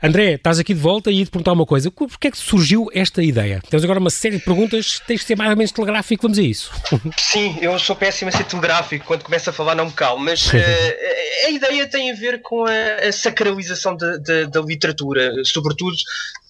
André, 0.00 0.34
estás 0.34 0.60
aqui 0.60 0.72
de 0.72 0.80
volta 0.80 1.10
e 1.10 1.18
ia 1.18 1.24
te 1.24 1.30
perguntar 1.30 1.52
uma 1.52 1.66
coisa. 1.66 1.90
Porquê 1.90 2.28
é 2.28 2.30
que 2.30 2.38
surgiu 2.38 2.88
esta 2.94 3.22
ideia? 3.22 3.60
Temos 3.68 3.82
agora 3.82 3.98
uma 3.98 4.10
série 4.10 4.38
de 4.38 4.44
perguntas, 4.44 5.00
tens 5.06 5.20
de 5.20 5.26
ser 5.26 5.36
mais 5.36 5.50
ou 5.50 5.56
menos 5.56 5.72
telegráfico, 5.72 6.22
vamos 6.22 6.38
a 6.38 6.42
isso. 6.42 6.70
Sim, 7.18 7.58
eu 7.60 7.76
sou 7.80 7.96
péssimo 7.96 8.28
a 8.28 8.32
ser 8.32 8.44
telegráfico, 8.44 9.04
quando 9.04 9.24
começo 9.24 9.50
a 9.50 9.52
falar 9.52 9.74
não 9.74 9.86
me 9.86 9.92
calo, 9.92 10.20
mas 10.20 10.46
uh, 10.46 10.56
a 11.46 11.50
ideia 11.50 11.86
tem 11.88 12.12
a 12.12 12.14
ver 12.14 12.40
com 12.42 12.64
a, 12.64 13.08
a 13.08 13.12
sacralização 13.12 13.96
da 13.96 14.60
literatura, 14.60 15.32
sobretudo 15.44 15.96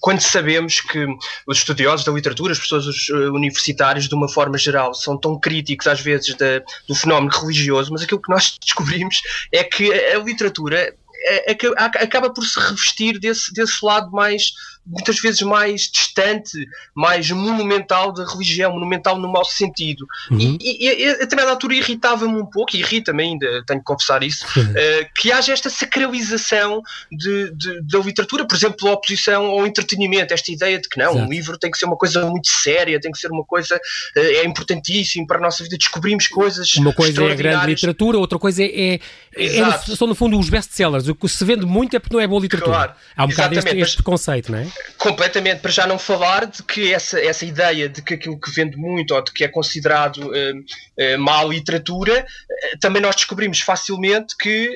quando 0.00 0.20
sabemos 0.20 0.80
que 0.80 1.06
os 1.46 1.58
estudiosos 1.58 2.04
da 2.04 2.12
literatura, 2.12 2.52
as 2.52 2.58
pessoas 2.58 2.84
eh, 3.10 3.14
universitárias, 3.30 4.08
de 4.08 4.14
uma 4.14 4.28
forma 4.28 4.56
geral, 4.56 4.94
são 4.94 5.18
tão 5.18 5.38
críticos 5.38 5.86
às 5.86 6.00
vezes 6.00 6.34
da, 6.36 6.62
do 6.86 6.94
fenómeno 6.94 7.32
religioso, 7.32 7.92
mas 7.92 8.02
aquilo 8.02 8.22
que 8.22 8.30
nós 8.30 8.56
descobrimos 8.64 9.20
é 9.52 9.64
que 9.64 9.92
a 9.92 10.18
literatura 10.18 10.94
é, 11.20 11.52
é 11.52 11.56
acaba 11.76 12.32
por 12.32 12.44
se 12.44 12.58
revestir 12.60 13.18
desse, 13.18 13.52
desse 13.52 13.84
lado 13.84 14.10
mais 14.10 14.52
muitas 14.88 15.20
vezes 15.20 15.42
mais 15.42 15.82
distante, 15.82 16.66
mais 16.94 17.30
monumental 17.30 18.12
da 18.12 18.24
religião, 18.24 18.72
monumental 18.72 19.18
no 19.18 19.30
mau 19.30 19.44
sentido. 19.44 20.06
Uhum. 20.30 20.56
E, 20.60 20.86
e, 20.86 21.04
e 21.04 21.08
a 21.10 21.12
determinada 21.18 21.50
altura 21.50 21.74
irritava-me 21.74 22.40
um 22.40 22.46
pouco, 22.46 22.74
e 22.76 22.80
irrita-me 22.80 23.22
ainda, 23.22 23.62
tenho 23.66 23.80
que 23.80 23.84
confessar 23.84 24.22
isso, 24.22 24.46
uh, 24.46 25.08
que 25.14 25.30
haja 25.30 25.52
esta 25.52 25.68
sacralização 25.68 26.82
de, 27.12 27.52
de, 27.54 27.82
da 27.82 27.98
literatura, 27.98 28.46
por 28.46 28.56
exemplo, 28.56 28.88
a 28.88 28.92
oposição 28.92 29.46
ao 29.46 29.66
entretenimento, 29.66 30.32
esta 30.32 30.50
ideia 30.50 30.80
de 30.80 30.88
que 30.88 30.98
não, 30.98 31.10
Exato. 31.10 31.26
um 31.26 31.28
livro 31.28 31.58
tem 31.58 31.70
que 31.70 31.78
ser 31.78 31.84
uma 31.84 31.96
coisa 31.96 32.24
muito 32.26 32.48
séria, 32.48 33.00
tem 33.00 33.12
que 33.12 33.18
ser 33.18 33.30
uma 33.30 33.44
coisa, 33.44 33.76
uh, 33.76 34.18
é 34.18 34.44
importantíssimo 34.44 35.26
para 35.26 35.38
a 35.38 35.40
nossa 35.40 35.62
vida, 35.62 35.76
descobrimos 35.76 36.26
coisas. 36.26 36.74
Uma 36.76 36.92
coisa 36.92 37.22
é 37.24 37.32
a 37.32 37.34
grande 37.34 37.66
literatura, 37.66 38.18
outra 38.18 38.38
coisa 38.38 38.62
é, 38.62 38.94
é, 38.94 39.00
é 39.36 39.60
no, 39.60 39.96
são 39.96 40.08
no 40.08 40.14
fundo 40.14 40.38
os 40.38 40.48
best-sellers. 40.48 41.08
O 41.08 41.14
que 41.14 41.28
se 41.28 41.44
vende 41.44 41.66
muito 41.66 41.94
é 41.94 41.98
porque 41.98 42.14
não 42.14 42.22
é 42.22 42.26
boa 42.26 42.40
literatura. 42.40 42.76
Claro, 42.76 42.92
Há 43.16 43.24
um 43.24 43.28
bocado 43.28 43.58
este, 43.58 43.76
este 43.76 43.96
preconceito, 43.96 44.52
não 44.52 44.58
é? 44.58 44.66
Completamente, 44.96 45.60
para 45.60 45.70
já 45.70 45.86
não 45.86 45.98
falar 45.98 46.46
de 46.46 46.62
que 46.62 46.92
essa, 46.92 47.20
essa 47.20 47.44
ideia 47.44 47.88
de 47.88 48.02
que 48.02 48.14
aquilo 48.14 48.38
que 48.38 48.50
vende 48.50 48.76
muito 48.76 49.14
ou 49.14 49.22
de 49.22 49.32
que 49.32 49.44
é 49.44 49.48
considerado 49.48 50.18
uh, 50.18 50.30
uh, 50.30 51.18
má 51.18 51.42
literatura, 51.44 52.24
uh, 52.24 52.78
também 52.80 53.00
nós 53.00 53.14
descobrimos 53.14 53.60
facilmente 53.60 54.36
que 54.36 54.68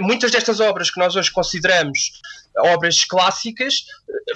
muitas 0.00 0.30
destas 0.30 0.60
obras 0.60 0.90
que 0.90 1.00
nós 1.00 1.16
hoje 1.16 1.30
consideramos 1.30 2.20
obras 2.58 3.04
clássicas 3.04 3.84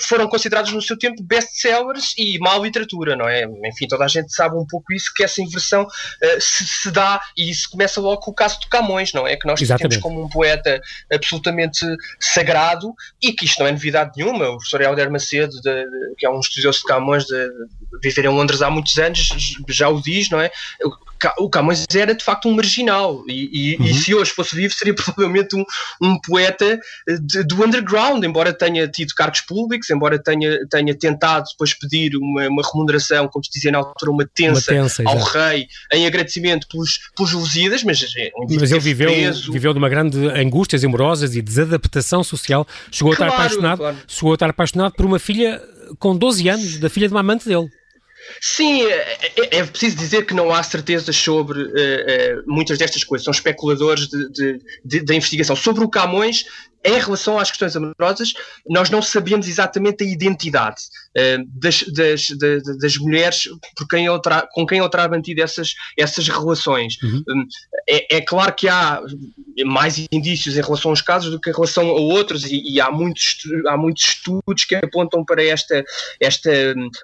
foram 0.03 0.29
consideradas 0.29 0.73
no 0.73 0.83
seu 0.83 0.99
tempo 0.99 1.23
best-sellers 1.23 2.15
e 2.17 2.39
má 2.39 2.57
literatura, 2.59 3.17
não 3.17 3.29
é? 3.29 3.45
Enfim, 3.65 3.89
toda 3.89 4.05
a 4.05 4.09
gente 4.09 4.33
sabe 4.33 4.57
um 4.57 4.67
pouco 4.67 4.93
isso, 4.93 5.13
que 5.15 5.25
essa 5.25 5.43
inversão 5.43 5.85
uh, 5.85 6.41
se, 6.41 6.67
se, 6.67 6.91
dá, 6.91 7.21
e 7.37 7.51
isso 7.51 7.71
começa 7.71 8.01
logo 8.01 8.21
com 8.21 8.31
o 8.31 8.35
caso 8.35 8.61
de 8.61 8.69
Camões, 8.69 9.13
não 9.13 9.27
é? 9.27 9.37
Que 9.37 9.47
nós 9.47 9.61
Exatamente. 9.61 10.01
temos 10.01 10.03
como 10.03 10.25
um 10.25 10.29
poeta 10.29 10.81
absolutamente 11.13 11.85
sagrado 12.19 12.95
e 13.23 13.33
que 13.33 13.45
isto 13.45 13.59
não 13.61 13.67
é 13.67 13.73
novidade 13.73 14.13
nenhuma. 14.17 14.49
O 14.49 14.57
professor 14.57 14.81
Helder 14.81 15.11
Macedo, 15.11 15.61
de, 15.61 15.85
de, 15.85 16.15
que 16.19 16.27
é 16.27 16.31
um 16.31 16.41
estudioso 16.41 16.81
de 16.81 16.85
Camões, 16.85 17.25
de, 17.25 17.49
de 17.49 17.99
viver 18.03 18.27
em 18.27 18.29
Londres 18.29 18.63
há 18.63 18.71
muitos 18.71 18.97
anos, 18.99 19.29
já 19.69 19.89
o 19.89 20.01
diz, 20.01 20.31
não 20.31 20.41
é? 20.41 20.51
o 21.39 21.51
Camões 21.51 21.85
era 21.95 22.15
de 22.15 22.25
facto 22.25 22.49
um 22.49 22.55
marginal 22.55 23.23
e, 23.29 23.51
e, 23.53 23.77
uhum. 23.77 23.85
e 23.85 23.95
se 23.95 24.15
hoje 24.15 24.31
fosse 24.31 24.57
vivo 24.57 24.73
seria 24.73 24.95
provavelmente 24.97 25.55
um, 25.55 25.65
um 26.01 26.19
poeta 26.19 26.81
de, 27.21 27.45
do 27.45 27.65
underground, 27.65 28.10
embora 28.19 28.53
tenha 28.53 28.89
tido 28.89 29.15
cargos 29.15 29.41
públicos, 29.41 29.89
embora 29.91 30.19
tenha, 30.19 30.67
tenha 30.69 30.95
tentado 30.95 31.47
depois 31.51 31.75
pedir 31.75 32.17
uma, 32.17 32.49
uma 32.49 32.63
remuneração, 32.63 33.29
como 33.29 33.45
se 33.45 33.51
dizia 33.51 33.71
na 33.71 33.79
altura, 33.79 34.11
uma 34.11 34.27
tensa, 34.27 34.73
uma 34.73 34.83
tensa 34.83 35.03
ao 35.07 35.19
rei 35.19 35.67
em 35.93 36.07
agradecimento 36.07 36.67
pelos, 36.69 36.99
pelos 37.17 37.33
Lusíadas, 37.33 37.83
mas, 37.83 38.03
é 38.17 38.31
mas 38.59 38.71
ele 38.71 38.81
viveu, 38.81 39.11
preso. 39.11 39.53
viveu 39.53 39.73
de 39.73 39.79
uma 39.79 39.89
grande 39.89 40.19
angústias 40.29 40.85
amorosas 40.85 41.35
e 41.35 41.43
desadaptação 41.43 42.23
social, 42.23 42.67
chegou 42.91 43.15
claro, 43.15 43.33
a 43.33 43.35
estar 43.35 43.45
apaixonado, 43.45 43.79
claro. 43.79 43.97
chegou 44.07 44.33
a 44.33 44.35
estar 44.35 44.51
apaixonado 44.51 44.93
por 44.95 45.07
uma 45.07 45.19
filha 45.19 45.61
com 45.99 46.17
12 46.17 46.49
anos, 46.49 46.79
da 46.79 46.89
filha 46.89 47.09
de 47.09 47.15
uma 47.15 47.21
amante 47.21 47.49
dele. 47.49 47.69
Sim, 48.41 48.83
é, 48.83 49.33
é, 49.37 49.59
é, 49.59 49.65
preciso 49.65 49.97
dizer 49.97 50.27
que 50.27 50.35
não 50.35 50.53
há 50.53 50.63
certezas 50.63 51.17
sobre 51.17 51.63
uh, 51.63 51.67
uh, 51.67 52.43
muitas 52.47 52.79
destas 52.79 53.03
coisas, 53.03 53.25
são 53.25 53.33
especuladores 53.33 54.09
da 54.85 55.15
investigação. 55.15 55.57
Sobre 55.57 55.85
o 55.85 55.89
Camões, 55.89 56.45
em 56.85 56.99
relação 56.99 57.39
às 57.39 57.51
questões 57.51 57.77
amorosas, 57.77 58.33
nós 58.69 58.89
não 58.89 59.03
sabemos 59.03 59.47
exatamente 59.47 60.03
a 60.03 60.07
identidade 60.07 60.83
uh, 61.17 61.45
das, 61.47 61.83
das, 61.93 62.31
das, 62.39 62.79
das, 62.79 62.97
mulheres 62.97 63.49
por 63.77 63.87
quem 63.87 64.07
ele 64.07 64.21
com 64.53 64.67
quem 64.67 64.79
ele 64.79 64.89
terá 64.89 65.09
mantido 65.09 65.43
essas, 65.43 65.75
essas 65.99 66.29
relações. 66.29 66.97
Uhum. 67.03 67.23
Um, 67.29 67.47
é, 67.89 68.17
é, 68.17 68.21
claro 68.21 68.53
que 68.55 68.69
há 68.69 69.01
mais 69.67 70.07
indícios 70.11 70.57
em 70.57 70.63
relação 70.63 70.91
aos 70.91 71.03
casos 71.03 71.31
do 71.31 71.41
que 71.41 71.51
em 71.51 71.53
relação 71.53 71.89
a 71.89 71.93
outros, 71.93 72.45
e, 72.45 72.63
e 72.75 72.81
há, 72.81 72.91
muitos, 72.91 73.39
há 73.67 73.77
muitos 73.77 74.05
estudos 74.05 74.65
que 74.65 74.75
apontam 74.75 75.25
para 75.25 75.45
esta, 75.45 75.85
esta 76.19 76.51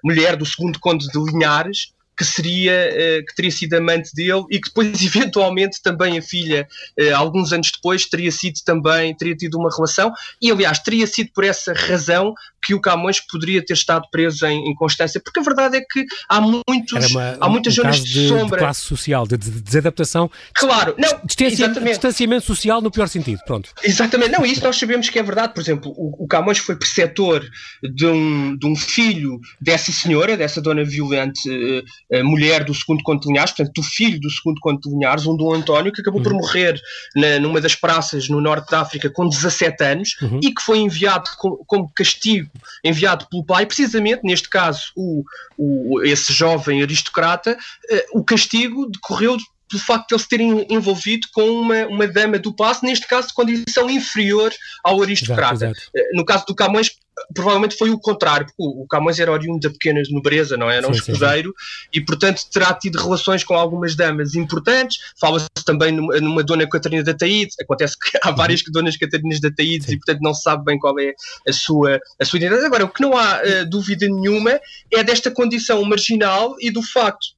mulher 0.03 0.37
do 0.37 0.47
segundo 0.47 0.79
conde 0.79 1.07
de 1.09 1.19
Linhares, 1.19 1.93
que 2.17 2.25
seria 2.25 2.73
uh, 2.73 3.27
que 3.27 3.35
teria 3.35 3.51
sido 3.51 3.75
amante 3.75 4.15
dele 4.15 4.45
e 4.51 4.59
que 4.59 4.69
depois 4.69 4.89
eventualmente 5.05 5.83
também 5.83 6.19
a 6.19 6.23
filha 6.23 6.67
uh, 6.99 7.17
alguns 7.17 7.53
anos 7.53 7.71
depois 7.71 8.07
teria 8.07 8.33
sido 8.33 8.57
também 8.65 9.15
teria 9.15 9.37
tido 9.37 9.59
uma 9.59 9.71
relação. 9.75 10.13
E 10.41 10.51
aliás 10.51 10.79
teria 10.79 11.07
sido 11.07 11.31
por 11.35 11.45
essa 11.45 11.73
razão 11.75 12.35
que 12.63 12.75
o 12.75 12.81
Camões 12.81 13.21
poderia 13.21 13.65
ter 13.65 13.75
estado 13.75 14.07
preso 14.11 14.45
em, 14.47 14.71
em 14.71 14.75
Constância 14.75 15.21
porque 15.21 15.39
a 15.39 15.43
verdade 15.43 15.77
é 15.77 15.81
que 15.81 16.05
há 16.29 16.41
muitos 16.41 17.11
uma, 17.11 17.37
há 17.41 17.49
muitas 17.49 17.75
um 17.75 17.83
zonas 17.83 18.03
de, 18.03 18.13
de, 18.13 18.29
sombra. 18.29 18.57
de 18.57 18.65
classe 18.65 18.81
social 18.81 19.27
de, 19.27 19.37
de 19.37 19.61
desadaptação. 19.61 20.31
Claro 20.55 20.95
não 20.99 21.21
distanciamento, 21.25 21.85
distanciamento 21.85 22.47
social 22.47 22.81
no 22.81 22.91
pior 22.91 23.09
sentido 23.09 23.41
pronto. 23.47 23.71
Exatamente 23.85 24.33
não 24.33 24.45
isso 24.45 24.65
nós 24.65 24.77
sabemos 24.77 25.09
que 25.09 25.19
é 25.19 25.23
verdade. 25.23 25.53
Por 25.55 25.61
exemplo 25.61 25.93
o, 25.97 26.25
o 26.25 26.27
Camões 26.27 26.59
foi 26.59 26.77
preceptor 26.77 27.45
de 27.83 28.07
um, 28.07 28.57
de 28.57 28.67
um 28.67 28.75
filho 28.75 29.39
dessa 29.61 29.93
senhora 29.93 30.37
dessa 30.37 30.61
dona 30.61 30.85
violente 30.85 31.49
uh, 31.49 31.85
mulher 32.23 32.65
do 32.65 32.73
segundo 32.73 33.03
Conde 33.03 33.23
de 33.23 33.29
Linhares, 33.29 33.53
portanto, 33.53 33.75
do 33.75 33.83
filho 33.83 34.21
do 34.21 34.31
segundo 34.31 34.61
Conde 34.61 34.81
de 34.83 34.91
Linhares, 34.91 35.27
um 35.27 35.37
Dom 35.37 35.55
António, 35.55 35.93
que 35.93 36.01
acabou 36.01 36.21
uhum. 36.21 36.25
por 36.25 36.33
morrer 36.35 36.81
na, 37.15 37.39
numa 37.41 37.61
das 37.61 37.75
praças 37.75 38.29
no 38.29 38.41
norte 38.41 38.71
da 38.71 38.81
África 38.81 39.11
com 39.11 39.29
17 39.29 39.85
anos 39.85 40.17
uhum. 40.23 40.41
e 40.43 40.55
que 40.55 40.63
foi 40.63 40.79
enviado 40.79 41.29
com, 41.39 41.57
como 41.67 41.91
castigo, 41.95 42.51
enviado 42.85 43.27
pelo 43.29 43.45
pai, 43.45 43.67
precisamente, 43.67 44.23
neste 44.25 44.49
caso, 44.49 44.93
o, 44.95 45.25
o 45.59 46.03
esse 46.05 46.33
jovem 46.33 46.83
aristocrata, 46.83 47.53
uh, 47.55 48.19
o 48.19 48.25
castigo 48.25 48.89
decorreu 48.91 49.37
pelo 49.69 49.83
facto 49.83 50.09
de 50.09 50.15
ele 50.15 50.23
se 50.23 50.29
terem 50.29 50.67
envolvido 50.71 51.27
com 51.35 51.43
uma, 51.43 51.87
uma 51.87 52.07
dama 52.07 52.39
do 52.39 52.55
passo, 52.55 52.85
neste 52.85 53.07
caso 53.07 53.29
de 53.29 53.35
condição 53.35 53.91
inferior 53.91 54.53
ao 54.85 55.03
aristocrata. 55.03 55.55
Exato, 55.55 55.73
exato. 55.73 55.91
Eh, 55.97 56.11
no 56.15 56.25
caso 56.25 56.47
do 56.47 56.55
Camões, 56.55 56.91
provavelmente 57.35 57.77
foi 57.77 57.91
o 57.91 57.99
contrário, 57.99 58.47
porque 58.47 58.63
o 58.63 58.87
Camões 58.87 59.19
era 59.19 59.33
oriundo 59.33 59.61
da 59.61 59.71
pequena 59.71 60.03
nobreza, 60.11 60.57
não 60.57 60.71
é? 60.71 60.77
era? 60.77 60.89
um 60.89 60.95
sim, 60.95 61.01
escudeiro 61.01 61.55
e, 61.93 62.01
portanto, 62.01 62.43
terá 62.53 62.75
tido 62.75 62.99
relações 62.99 63.43
com 63.43 63.55
algumas 63.55 63.95
damas 63.95 64.35
importantes. 64.35 64.99
Fala-se 65.19 65.47
também 65.65 65.93
numa, 65.93 66.21
numa, 66.21 66.43
dona 66.43 66.69
Catarina 66.69 67.03
da 67.03 67.15
Taíde. 67.15 67.53
Acontece 67.61 67.97
que 67.99 68.19
há 68.23 68.31
várias 68.31 68.61
uhum. 68.63 68.73
donas 68.73 68.97
Catarinas 68.97 69.41
da 69.41 69.51
Taíde 69.51 69.93
e, 69.93 69.97
portanto, 69.97 70.21
não 70.23 70.35
se 70.35 70.43
sabe 70.43 70.65
bem 70.65 70.79
qual 70.79 70.99
é 70.99 71.15
a 71.49 71.53
sua, 71.53 72.01
a 72.21 72.25
sua 72.25 72.39
identidade. 72.39 72.67
Agora, 72.67 72.85
o 72.85 72.89
que 72.89 73.03
não 73.03 73.17
há 73.17 73.41
uh, 73.41 73.69
dúvida 73.69 74.07
nenhuma 74.07 74.61
é 74.93 75.03
desta 75.03 75.31
condição 75.31 75.83
marginal 75.85 76.55
e 76.61 76.71
do 76.71 76.83
facto 76.83 77.36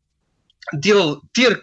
dele 0.72 1.16
ter, 1.32 1.60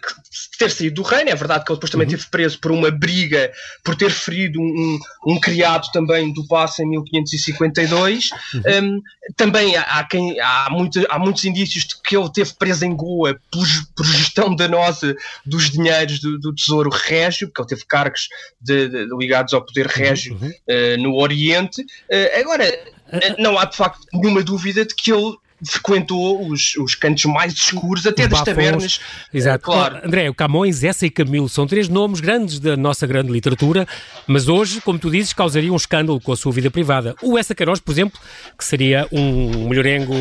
ter 0.58 0.70
saído 0.70 0.96
do 0.96 1.02
reino. 1.02 1.30
É 1.30 1.34
verdade 1.34 1.64
que 1.64 1.70
ele 1.70 1.76
depois 1.76 1.90
também 1.90 2.06
uhum. 2.06 2.14
esteve 2.14 2.30
preso 2.30 2.58
por 2.58 2.72
uma 2.72 2.90
briga, 2.90 3.52
por 3.84 3.94
ter 3.94 4.10
ferido 4.10 4.60
um, 4.60 4.98
um, 5.24 5.34
um 5.34 5.40
criado 5.40 5.90
também 5.92 6.32
do 6.32 6.46
passo 6.46 6.82
em 6.82 6.86
1552. 6.86 8.30
Uhum. 8.54 8.62
Um, 8.66 9.02
também 9.36 9.76
há, 9.76 9.82
há, 9.82 10.04
quem, 10.04 10.38
há, 10.40 10.68
muito, 10.70 11.04
há 11.08 11.18
muitos 11.18 11.44
indícios 11.44 11.84
de 11.84 12.00
que 12.02 12.16
ele 12.16 12.26
esteve 12.26 12.52
preso 12.54 12.84
em 12.84 12.94
Goa 12.94 13.38
por, 13.50 13.66
por 13.96 14.06
gestão 14.06 14.54
danosa 14.54 15.14
dos 15.44 15.70
dinheiros 15.70 16.20
do, 16.20 16.38
do, 16.38 16.54
Tesouro 16.54 16.90
Régio, 16.90 17.48
porque 17.48 17.62
ele 17.62 17.68
teve 17.68 17.84
cargos 17.86 18.28
de, 18.60 18.88
de, 18.88 19.06
ligados 19.16 19.52
ao 19.52 19.64
poder 19.64 19.86
régio 19.86 20.38
uhum. 20.40 20.48
uh, 20.48 21.02
no 21.02 21.14
Oriente. 21.16 21.82
Uh, 21.82 22.40
agora, 22.40 22.64
uh, 23.08 23.42
não 23.42 23.58
há 23.58 23.64
de 23.64 23.76
facto 23.76 24.00
nenhuma 24.12 24.42
dúvida 24.42 24.84
de 24.84 24.94
que 24.94 25.12
ele 25.12 25.36
frequentou 25.64 26.48
os, 26.48 26.76
os 26.76 26.94
cantos 26.94 27.24
mais 27.24 27.52
escuros, 27.52 28.06
até 28.06 28.28
das 28.28 28.42
tabernas. 28.42 29.00
Exato. 29.32 29.64
Claro. 29.64 30.00
André, 30.04 30.28
o 30.28 30.34
Camões, 30.34 30.84
essa 30.84 31.06
e 31.06 31.10
Camilo 31.10 31.48
são 31.48 31.66
três 31.66 31.88
nomes 31.88 32.20
grandes 32.20 32.58
da 32.58 32.76
nossa 32.76 33.06
grande 33.06 33.32
literatura, 33.32 33.86
mas 34.26 34.48
hoje, 34.48 34.80
como 34.80 34.98
tu 34.98 35.10
dizes, 35.10 35.32
causaria 35.32 35.72
um 35.72 35.76
escândalo 35.76 36.20
com 36.20 36.32
a 36.32 36.36
sua 36.36 36.52
vida 36.52 36.70
privada. 36.70 37.14
O 37.22 37.38
Essa 37.38 37.54
Queiroz, 37.54 37.80
por 37.80 37.92
exemplo, 37.92 38.20
que 38.56 38.64
seria 38.64 39.08
um 39.10 39.68
melhorengo 39.68 40.14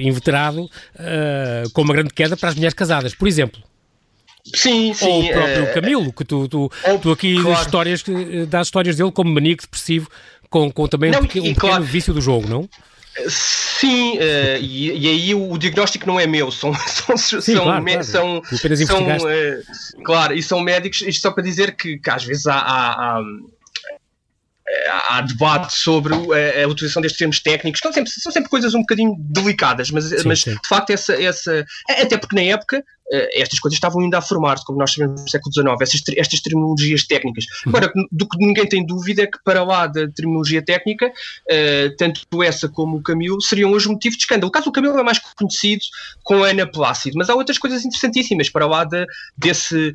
inveterado 0.00 0.62
uh, 0.64 1.70
com 1.72 1.82
uma 1.82 1.94
grande 1.94 2.12
queda 2.14 2.36
para 2.36 2.48
as 2.48 2.54
mulheres 2.54 2.74
casadas, 2.74 3.14
por 3.14 3.28
exemplo. 3.28 3.60
Sim, 4.54 4.94
sim. 4.94 5.06
Ou 5.06 5.24
o 5.24 5.28
próprio 5.28 5.62
é... 5.64 5.72
Camilo, 5.72 6.12
que 6.12 6.24
tu, 6.24 6.48
tu, 6.48 6.70
tu 7.02 7.10
aqui 7.10 7.40
claro. 7.42 7.60
histórias, 7.60 8.04
dás 8.48 8.66
histórias 8.68 8.96
dele 8.96 9.12
como 9.12 9.30
maníaco 9.30 9.62
depressivo, 9.62 10.08
com, 10.48 10.70
com 10.70 10.88
também 10.88 11.10
não, 11.10 11.20
um, 11.20 11.22
pequeno, 11.22 11.46
um 11.46 11.54
pequeno 11.54 11.72
claro. 11.72 11.84
vício 11.84 12.14
do 12.14 12.20
jogo, 12.20 12.48
não? 12.48 12.68
Sim, 13.28 14.18
uh, 14.18 14.58
e, 14.60 14.90
e, 14.92 15.08
aí 15.08 15.34
o, 15.34 15.52
o, 15.52 15.58
diagnóstico 15.58 16.06
não 16.06 16.18
é 16.18 16.26
meu, 16.26 16.50
são, 16.50 16.72
são, 16.86 17.16
Sim, 17.16 17.40
são, 17.40 17.64
claro, 17.64 17.84
claro. 17.84 18.04
são, 18.04 18.42
são 18.86 19.04
uh, 19.04 20.02
claro, 20.04 20.34
e 20.34 20.42
são 20.42 20.60
médicos, 20.60 21.02
isto 21.02 21.22
só 21.22 21.30
para 21.30 21.42
dizer 21.42 21.76
que, 21.76 21.98
que 21.98 22.10
às 22.10 22.24
vezes 22.24 22.46
há, 22.46 22.58
há, 22.58 23.18
há 23.18 23.22
há 25.08 25.20
debate 25.22 25.72
sobre 25.72 26.14
a, 26.14 26.64
a, 26.64 26.68
utilização 26.68 27.00
destes 27.00 27.18
termos 27.18 27.40
técnicos, 27.40 27.80
são 27.80 27.92
sempre, 27.92 28.10
são 28.10 28.32
sempre 28.32 28.50
coisas 28.50 28.74
um 28.74 28.80
bocadinho 28.80 29.16
delicadas, 29.18 29.90
mas, 29.90 30.04
sim, 30.04 30.16
mas 30.26 30.42
sim. 30.42 30.54
de 30.54 30.68
facto 30.68 30.90
essa, 30.90 31.20
essa. 31.20 31.64
Até 31.88 32.16
porque 32.16 32.36
na 32.36 32.42
época 32.42 32.76
eh, 32.78 32.82
estas 33.10 33.58
coisas 33.58 33.76
estavam 33.76 34.02
ainda 34.02 34.18
a 34.18 34.22
formar-se, 34.22 34.64
como 34.64 34.78
nós 34.78 34.92
sabemos 34.92 35.22
no 35.22 35.28
século 35.28 35.52
XIX, 35.52 35.76
essas, 35.80 36.02
estas 36.16 36.40
terminologias 36.40 37.06
técnicas. 37.06 37.44
Uhum. 37.66 37.72
Agora, 37.74 37.92
do 38.10 38.28
que 38.28 38.38
ninguém 38.38 38.66
tem 38.66 38.84
dúvida 38.84 39.22
é 39.22 39.26
que 39.26 39.38
para 39.44 39.64
lá 39.64 39.86
da 39.86 40.08
terminologia 40.08 40.62
técnica, 40.62 41.08
uh, 41.08 41.96
tanto 41.96 42.42
essa 42.42 42.68
como 42.68 42.98
o 42.98 43.02
Camilo 43.02 43.40
seriam 43.40 43.72
hoje 43.72 43.88
motivo 43.88 44.16
de 44.16 44.22
escândalo. 44.22 44.48
O 44.48 44.52
caso 44.52 44.66
do 44.66 44.72
Camilo 44.72 44.98
é 44.98 45.02
mais 45.02 45.18
conhecido 45.18 45.82
com 46.22 46.42
Ana 46.42 46.66
Plácido, 46.66 47.16
mas 47.16 47.30
há 47.30 47.34
outras 47.34 47.58
coisas 47.58 47.84
interessantíssimas 47.84 48.50
para 48.50 48.66
lá 48.66 48.84
de, 48.84 49.06
desse, 49.36 49.92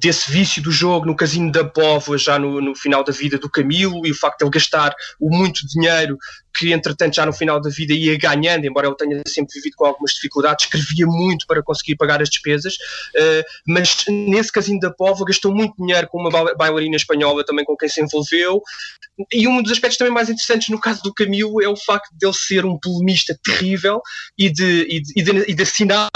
desse 0.00 0.30
vício 0.30 0.62
do 0.62 0.70
jogo 0.70 1.06
no 1.06 1.16
casino 1.16 1.50
da 1.52 1.64
Póvoa, 1.64 2.16
já 2.16 2.38
no, 2.38 2.60
no 2.60 2.74
final 2.74 3.04
da 3.04 3.12
vida 3.12 3.38
do 3.38 3.50
Camilo, 3.50 4.06
e 4.06 4.10
o 4.10 4.14
facto 4.14 4.38
de 4.38 4.44
ele 4.44 4.50
gastar 4.50 4.94
o 5.20 5.28
muito 5.28 5.66
dinheiro 5.66 6.18
que 6.54 6.72
entretanto 6.72 7.14
já 7.14 7.26
no 7.26 7.32
final 7.32 7.60
da 7.60 7.70
vida 7.70 7.92
ia 7.92 8.16
ganhando, 8.18 8.64
embora 8.64 8.86
ele 8.86 8.96
tenha 8.96 9.22
sempre 9.26 9.54
vivido 9.54 9.74
com 9.76 9.86
algumas 9.86 10.12
dificuldades, 10.12 10.66
escrevia 10.66 11.06
muito 11.06 11.46
para 11.46 11.62
conseguir 11.62 11.96
pagar 11.96 12.20
as 12.20 12.28
despesas, 12.28 12.74
uh, 12.74 13.44
mas 13.66 14.04
nesse 14.08 14.52
casinho 14.52 14.80
da 14.80 14.90
Póvoa 14.90 15.26
gastou 15.26 15.54
muito 15.54 15.74
dinheiro 15.78 16.08
com 16.08 16.18
uma 16.18 16.54
bailarina 16.54 16.96
espanhola 16.96 17.44
também 17.44 17.64
com 17.64 17.76
quem 17.76 17.88
se 17.88 18.02
envolveu, 18.02 18.62
e 19.32 19.46
um 19.46 19.62
dos 19.62 19.72
aspectos 19.72 19.98
também 19.98 20.12
mais 20.12 20.28
interessantes 20.28 20.68
no 20.68 20.80
caso 20.80 21.02
do 21.02 21.12
Camilo 21.12 21.62
é 21.62 21.68
o 21.68 21.76
facto 21.76 22.10
de 22.12 22.26
ele 22.26 22.34
ser 22.34 22.64
um 22.64 22.78
polemista 22.78 23.38
terrível 23.42 24.00
e 24.38 24.50
de, 24.50 24.86
e 24.88 25.02
de, 25.02 25.12
e 25.16 25.22
de, 25.22 25.50
e 25.50 25.54
de 25.54 25.62
assinar 25.62 26.10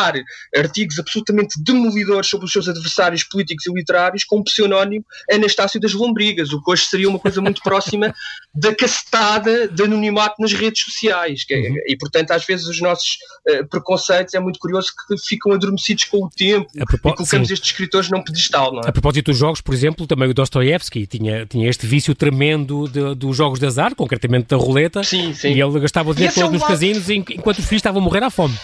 artigos 0.55 0.99
absolutamente 0.99 1.63
demolidores 1.63 2.29
sobre 2.29 2.47
os 2.47 2.53
seus 2.53 2.69
adversários 2.69 3.23
políticos 3.25 3.67
e 3.67 3.73
literários 3.73 4.25
com 4.25 4.39
o 4.39 4.45
pseudónimo 4.45 5.05
Anastácio 5.31 5.81
das 5.81 5.93
Lombrigas, 5.93 6.53
o 6.53 6.63
que 6.63 6.71
hoje 6.71 6.87
seria 6.87 7.09
uma 7.09 7.19
coisa 7.19 7.41
muito 7.41 7.61
próxima 7.63 8.15
da 8.55 8.75
castada 8.75 9.69
de 9.69 9.83
anonimato 9.83 10.26
nas 10.39 10.53
redes 10.53 10.83
sociais. 10.83 11.45
É, 11.51 11.57
uhum. 11.57 11.77
E, 11.87 11.97
portanto, 11.97 12.31
às 12.33 12.45
vezes 12.45 12.67
os 12.67 12.81
nossos 12.81 13.19
uh, 13.49 13.67
preconceitos 13.69 14.35
é 14.35 14.41
muito 14.41 14.59
curioso 14.59 14.89
que 15.09 15.17
ficam 15.19 15.53
adormecidos 15.53 16.05
com 16.05 16.25
o 16.25 16.31
tempo 16.31 16.67
e 16.75 16.99
colocamos 16.99 17.29
sim. 17.49 17.55
estes 17.55 17.71
escritores 17.71 18.11
num 18.11 18.23
pedestal. 18.23 18.73
Não 18.73 18.81
é? 18.81 18.89
A 18.89 18.93
propósito 18.93 19.27
dos 19.27 19.39
jogos, 19.39 19.61
por 19.61 19.75
exemplo, 19.75 20.07
também 20.07 20.29
o 20.29 20.35
Dostoevsky 20.35 21.07
tinha, 21.07 21.47
tinha 21.47 21.69
este 21.69 21.87
vício 21.87 22.15
tremendo 22.15 22.89
de, 22.89 23.15
dos 23.15 23.37
jogos 23.37 23.59
de 23.59 23.67
azar, 23.67 23.95
concretamente 23.95 24.49
da 24.49 24.57
roleta, 24.57 25.03
sim, 25.03 25.33
sim. 25.33 25.49
e 25.49 25.61
ele 25.61 25.81
gastava 25.81 26.11
o 26.11 26.15
dinheiro 26.15 26.35
todo 26.35 26.49
é 26.49 26.53
nos 26.53 26.63
lado... 26.63 26.71
casinos 26.71 27.09
enquanto 27.11 27.59
os 27.59 27.65
filhos 27.65 27.81
estavam 27.81 28.01
a 28.01 28.05
morrer 28.05 28.23
à 28.23 28.31
fome. 28.31 28.55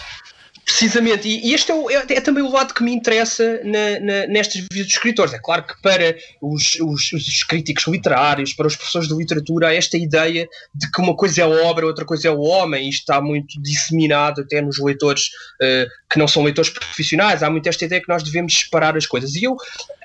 Precisamente, 0.65 1.27
e, 1.27 1.49
e 1.49 1.53
este 1.53 1.71
é, 1.71 1.75
o, 1.75 1.89
é, 1.89 2.05
é, 2.09 2.21
também 2.21 2.41
o 2.41 2.49
lado 2.49 2.73
que 2.73 2.83
me 2.83 2.93
interessa 2.93 3.59
na, 3.63 3.99
na, 3.99 4.27
nestas 4.27 4.61
vídeos 4.61 4.85
dos 4.87 4.95
escritores. 4.95 5.33
É 5.33 5.39
claro 5.39 5.63
que 5.63 5.79
para 5.81 6.15
os, 6.41 6.75
os, 6.79 7.11
os, 7.11 7.43
críticos 7.43 7.85
literários, 7.87 8.53
para 8.53 8.67
os 8.67 8.75
professores 8.75 9.09
de 9.09 9.13
literatura, 9.13 9.67
há 9.67 9.73
esta 9.73 9.97
ideia 9.97 10.47
de 10.73 10.89
que 10.89 11.01
uma 11.01 11.15
coisa 11.15 11.41
é 11.41 11.43
a 11.43 11.49
obra, 11.49 11.85
outra 11.85 12.05
coisa 12.05 12.29
é 12.29 12.31
o 12.31 12.39
homem, 12.39 12.87
isto 12.87 13.01
está 13.01 13.21
muito 13.21 13.61
disseminado 13.61 14.41
até 14.41 14.61
nos 14.61 14.79
leitores 14.79 15.27
uh, 15.61 15.89
que 16.09 16.17
não 16.17 16.27
são 16.29 16.43
leitores 16.43 16.69
profissionais. 16.69 17.43
Há 17.43 17.49
muito 17.49 17.67
esta 17.67 17.83
ideia 17.83 18.01
que 18.01 18.09
nós 18.09 18.23
devemos 18.23 18.57
separar 18.57 18.95
as 18.95 19.05
coisas. 19.05 19.35
E 19.35 19.43
eu 19.43 19.57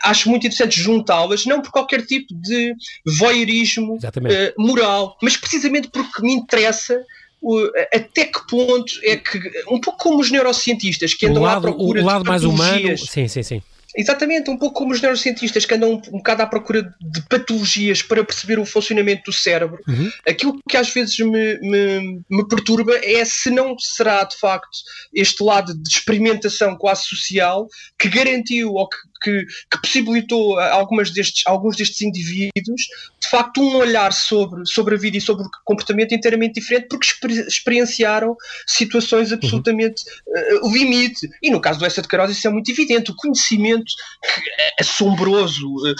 acho 0.02 0.28
muito 0.28 0.46
interessante 0.46 0.80
juntá-las, 0.80 1.46
não 1.46 1.62
por 1.62 1.70
qualquer 1.70 2.04
tipo 2.04 2.34
de 2.34 2.74
voyeurismo 3.06 3.94
uh, 3.94 4.62
moral, 4.62 5.16
mas 5.22 5.36
precisamente 5.36 5.88
porque 5.88 6.20
me 6.20 6.32
interessa 6.32 7.00
até 7.92 8.25
que 8.25 8.47
ponto 8.49 8.92
é 9.02 9.16
que, 9.16 9.38
um 9.71 9.80
pouco 9.80 9.99
como 9.99 10.21
os 10.21 10.30
neurocientistas 10.30 11.14
que 11.14 11.26
andam 11.26 11.45
lado, 11.45 11.59
à 11.59 11.61
procura 11.61 12.02
o 12.02 12.04
lado 12.04 12.25
de 12.25 12.28
mais 12.28 12.45
humano, 12.45 12.99
sim, 12.99 13.28
sim, 13.28 13.42
sim. 13.42 13.62
Exatamente, 13.98 14.48
um 14.48 14.56
pouco 14.56 14.76
como 14.76 14.92
os 14.92 15.00
neurocientistas 15.00 15.66
que 15.66 15.74
andam 15.74 15.94
um, 15.94 15.96
um 16.14 16.18
bocado 16.18 16.42
à 16.42 16.46
procura 16.46 16.94
de 17.00 17.20
patologias 17.22 18.00
para 18.00 18.24
perceber 18.24 18.60
o 18.60 18.64
funcionamento 18.64 19.24
do 19.24 19.32
cérebro. 19.32 19.82
Uhum. 19.88 20.08
Aquilo 20.24 20.56
que 20.68 20.76
às 20.76 20.88
vezes 20.94 21.18
me, 21.18 21.58
me, 21.58 22.22
me, 22.30 22.48
perturba 22.48 22.96
é 23.02 23.24
se 23.24 23.50
não 23.50 23.76
será 23.76 24.22
de 24.22 24.36
facto 24.36 24.78
este 25.12 25.42
lado 25.42 25.74
de 25.74 25.88
experimentação 25.88 26.76
quase 26.76 27.08
social 27.08 27.66
que 27.98 28.08
garantiu 28.08 28.72
ou 28.74 28.88
que 28.88 28.96
que, 29.20 29.44
que, 29.44 29.80
possibilitou 29.82 30.58
a 30.58 30.72
algumas 30.72 31.10
destes, 31.10 31.46
alguns 31.46 31.76
destes 31.76 32.00
indivíduos, 32.02 32.82
de 33.20 33.28
facto, 33.28 33.60
um 33.60 33.76
olhar 33.76 34.12
sobre, 34.12 34.64
sobre 34.66 34.94
a 34.94 34.98
vida 34.98 35.16
e 35.16 35.20
sobre 35.20 35.44
o 35.44 35.50
comportamento 35.64 36.14
inteiramente 36.14 36.60
diferente, 36.60 36.86
porque 36.88 37.06
exper 37.06 37.30
experienciaram 37.30 38.36
situações 38.66 39.32
absolutamente 39.32 40.02
uhum. 40.26 40.68
uh, 40.68 40.72
limite. 40.72 41.28
E 41.42 41.50
no 41.50 41.60
caso 41.60 41.78
do 41.78 41.84
Essa 41.84 42.02
de 42.02 42.08
Queiroz 42.08 42.30
isso 42.30 42.46
é 42.46 42.50
muito 42.50 42.70
evidente. 42.70 43.10
O 43.10 43.16
conhecimento 43.16 43.88
assombroso, 44.80 45.66
uh, 45.66 45.95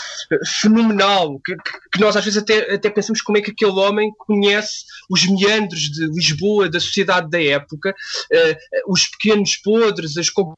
fenomenal, 0.61 1.40
que, 1.40 1.54
que, 1.92 2.00
nós 2.00 2.16
às 2.16 2.25
vezes 2.25 2.42
até, 2.42 2.75
até 2.75 2.90
pensamos 2.90 3.21
como 3.21 3.38
é 3.38 3.40
que 3.40 3.50
aquele 3.50 3.72
homem 3.72 4.12
conhece 4.18 4.85
os 5.11 5.27
meandros 5.27 5.81
de 5.81 6.07
Lisboa, 6.07 6.68
da 6.68 6.81
sociedade 6.81 7.31
da 7.31 7.42
época, 7.42 7.90
uh, 7.90 8.92
os 8.92 9.07
pequenos 9.07 9.57
podres, 9.57 10.16
as, 10.16 10.31
claro. 10.31 10.53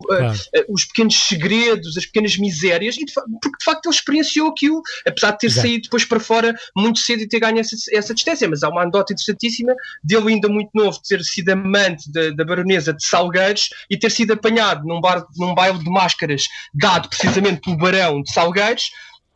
os 0.69 0.85
pequenos 0.85 1.15
segredos, 1.15 1.97
as 1.97 2.07
pequenas 2.07 2.37
misérias, 2.37 2.95
de, 2.95 3.05
porque 3.41 3.59
de 3.59 3.65
facto 3.65 3.87
ele 3.87 3.95
experienciou 3.95 4.49
aquilo, 4.49 4.83
apesar 5.07 5.33
de 5.33 5.39
ter 5.39 5.47
Exato. 5.47 5.67
saído 5.67 5.83
depois 5.85 6.05
para 6.05 6.21
fora 6.21 6.55
muito 6.77 6.99
cedo 6.99 7.23
e 7.23 7.29
ter 7.29 7.41
ganho 7.41 7.59
essa, 7.59 7.77
essa 7.93 8.15
distância. 8.15 8.49
Mas 8.49 8.63
há 8.63 8.69
uma 8.69 8.83
anedota 8.83 9.13
interessantíssima 9.13 9.75
dele, 10.03 10.35
ainda 10.35 10.49
muito 10.49 10.71
novo, 10.75 10.99
ter 11.07 11.23
sido 11.23 11.51
amante 11.51 12.11
da, 12.13 12.31
da 12.31 12.45
baronesa 12.45 12.93
de 12.93 13.05
Salgueiros 13.05 13.69
e 13.89 13.97
ter 13.97 14.11
sido 14.11 14.33
apanhado 14.33 14.87
num, 14.87 15.01
bar, 15.01 15.27
num 15.37 15.55
baile 15.55 15.79
de 15.79 15.91
máscaras 15.91 16.45
dado 16.75 17.09
precisamente 17.11 17.61
pelo 17.61 17.77
barão 17.77 18.23
de 18.23 18.33
Salgueiros 18.33 18.85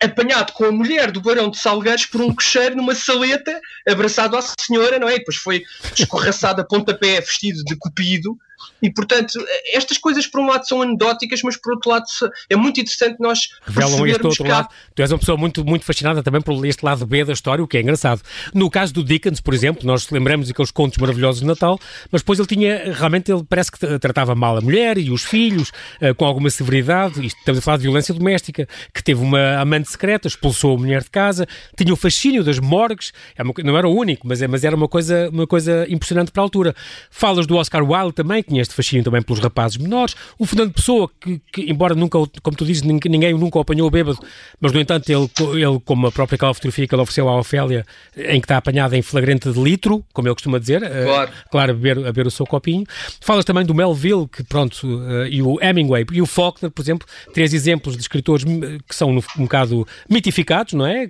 apanhado 0.02 0.52
com 0.52 0.64
a 0.64 0.72
mulher 0.72 1.10
do 1.10 1.20
Barão 1.20 1.50
de 1.50 1.58
Salgueiros 1.58 2.06
por 2.06 2.20
um 2.20 2.34
cocheiro 2.34 2.76
numa 2.76 2.94
saleta, 2.94 3.58
abraçado 3.88 4.36
à 4.36 4.42
senhora, 4.42 4.98
não 4.98 5.08
é? 5.08 5.14
E 5.14 5.18
depois 5.18 5.36
foi 5.36 5.62
escorraçado 5.96 6.60
a 6.60 6.64
pontapé 6.64 7.20
vestido 7.20 7.62
de 7.64 7.76
cupido 7.76 8.36
e, 8.82 8.92
portanto, 8.92 9.32
estas 9.72 9.98
coisas, 9.98 10.26
por 10.26 10.40
um 10.40 10.46
lado, 10.46 10.66
são 10.66 10.82
anedóticas, 10.82 11.40
mas, 11.42 11.56
por 11.56 11.74
outro 11.74 11.90
lado, 11.90 12.04
é 12.48 12.56
muito 12.56 12.80
interessante 12.80 13.16
nós 13.18 13.48
Revelam 13.66 14.06
este 14.06 14.26
outro 14.26 14.46
lado. 14.46 14.68
Tu 14.94 15.02
és 15.02 15.10
uma 15.10 15.18
pessoa 15.18 15.38
muito, 15.38 15.64
muito 15.64 15.84
fascinada 15.84 16.22
também 16.22 16.40
por 16.40 16.64
este 16.66 16.84
lado 16.84 17.06
B 17.06 17.24
da 17.24 17.32
história, 17.32 17.62
o 17.64 17.68
que 17.68 17.78
é 17.78 17.80
engraçado. 17.80 18.22
No 18.52 18.70
caso 18.70 18.92
do 18.92 19.02
Dickens, 19.02 19.40
por 19.40 19.54
exemplo, 19.54 19.86
nós 19.86 20.08
lembramos 20.10 20.50
aqueles 20.50 20.70
contos 20.70 20.98
maravilhosos 20.98 21.40
de 21.40 21.46
Natal, 21.46 21.78
mas 22.10 22.22
depois 22.22 22.38
ele 22.38 22.48
tinha, 22.48 22.92
realmente, 22.92 23.32
ele 23.32 23.44
parece 23.48 23.72
que 23.72 23.98
tratava 23.98 24.34
mal 24.34 24.56
a 24.56 24.60
mulher 24.60 24.98
e 24.98 25.10
os 25.10 25.24
filhos, 25.24 25.70
uh, 26.00 26.14
com 26.14 26.24
alguma 26.24 26.50
severidade. 26.50 27.24
Isto, 27.24 27.38
estamos 27.38 27.58
a 27.58 27.62
falar 27.62 27.76
de 27.78 27.84
violência 27.84 28.14
doméstica, 28.14 28.68
que 28.92 29.02
teve 29.02 29.20
uma 29.20 29.56
amante 29.58 29.90
secreta, 29.90 30.28
expulsou 30.28 30.76
a 30.76 30.78
mulher 30.78 31.02
de 31.02 31.10
casa, 31.10 31.46
tinha 31.76 31.92
o 31.92 31.96
fascínio 31.96 32.44
das 32.44 32.58
morgues, 32.58 33.12
é 33.36 33.42
não 33.62 33.76
era 33.76 33.88
o 33.88 33.94
único, 33.94 34.26
mas, 34.26 34.42
é, 34.42 34.48
mas 34.48 34.64
era 34.64 34.74
uma 34.74 34.88
coisa, 34.88 35.28
uma 35.30 35.46
coisa 35.46 35.86
impressionante 35.88 36.30
para 36.30 36.42
a 36.42 36.44
altura. 36.44 36.74
Falas 37.10 37.46
do 37.46 37.56
Oscar 37.56 37.82
Wilde 37.82 38.12
também, 38.12 38.42
que 38.42 38.53
tinha 38.54 38.62
este 38.62 38.74
fascínio 38.74 39.04
também 39.04 39.20
pelos 39.20 39.42
rapazes 39.42 39.76
menores. 39.76 40.14
O 40.38 40.46
Fernando 40.46 40.72
Pessoa, 40.72 41.10
que, 41.20 41.40
que 41.52 41.62
embora 41.70 41.94
nunca, 41.94 42.18
como 42.42 42.56
tu 42.56 42.64
dizes, 42.64 42.82
ninguém 42.82 43.34
nunca 43.34 43.58
o 43.58 43.60
apanhou 43.60 43.90
bêbado, 43.90 44.18
mas 44.60 44.72
no 44.72 44.80
entanto 44.80 45.10
ele, 45.10 45.28
ele 45.60 45.80
como 45.84 46.06
a 46.06 46.12
própria 46.12 46.36
aquela 46.36 46.54
fotografia 46.54 46.86
que 46.86 46.94
ele 46.94 47.02
ofereceu 47.02 47.28
à 47.28 47.38
Ofélia, 47.38 47.84
em 48.16 48.40
que 48.40 48.44
está 48.44 48.56
apanhado 48.56 48.94
em 48.94 49.02
flagrante 49.02 49.50
de 49.50 49.60
litro, 49.60 50.04
como 50.12 50.28
ele 50.28 50.34
costuma 50.34 50.58
dizer, 50.58 50.82
eh, 50.82 51.04
claro, 51.04 51.30
uh, 51.30 51.50
claro 51.50 51.72
a, 51.72 51.74
beber, 51.74 51.98
a 51.98 52.12
beber 52.12 52.26
o 52.26 52.30
seu 52.30 52.46
copinho. 52.46 52.84
Falas 53.20 53.44
também 53.44 53.64
do 53.64 53.74
Melville, 53.74 54.28
que 54.28 54.42
pronto, 54.44 54.86
uh, 54.86 55.26
e 55.26 55.42
o 55.42 55.60
Hemingway, 55.60 56.06
e 56.12 56.22
o 56.22 56.26
Faulkner, 56.26 56.70
por 56.70 56.82
exemplo, 56.82 57.06
três 57.32 57.52
exemplos 57.52 57.96
de 57.96 58.02
escritores 58.02 58.44
que 58.88 58.94
são 58.94 59.10
um 59.10 59.42
bocado 59.42 59.86
mitificados, 60.08 60.74
não 60.74 60.86
é? 60.86 61.08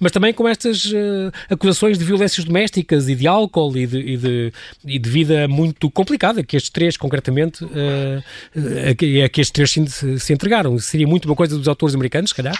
Mas 0.00 0.12
também 0.12 0.32
com 0.32 0.48
estas 0.48 0.84
uh, 0.86 1.32
acusações 1.50 1.98
de 1.98 2.04
violências 2.04 2.44
domésticas 2.44 3.08
e 3.08 3.14
de 3.14 3.26
álcool 3.26 3.76
e 3.76 3.86
de, 3.86 3.98
e 3.98 4.16
de, 4.16 4.52
e 4.84 4.98
de 4.98 5.10
vida 5.10 5.46
muito 5.48 5.90
complicada 5.90 6.42
que 6.42 6.56
estes 6.62 6.70
três 6.70 6.96
concretamente, 6.96 7.64
a, 8.90 8.94
que, 8.94 9.22
a 9.22 9.28
que 9.28 9.40
estes 9.40 9.50
três 9.50 9.70
se, 9.70 10.18
se 10.18 10.32
entregaram. 10.32 10.78
Seria 10.78 11.06
muito 11.06 11.26
uma 11.26 11.36
coisa 11.36 11.56
dos 11.56 11.68
autores 11.68 11.94
americanos, 11.94 12.30
se 12.30 12.36
calhar? 12.36 12.54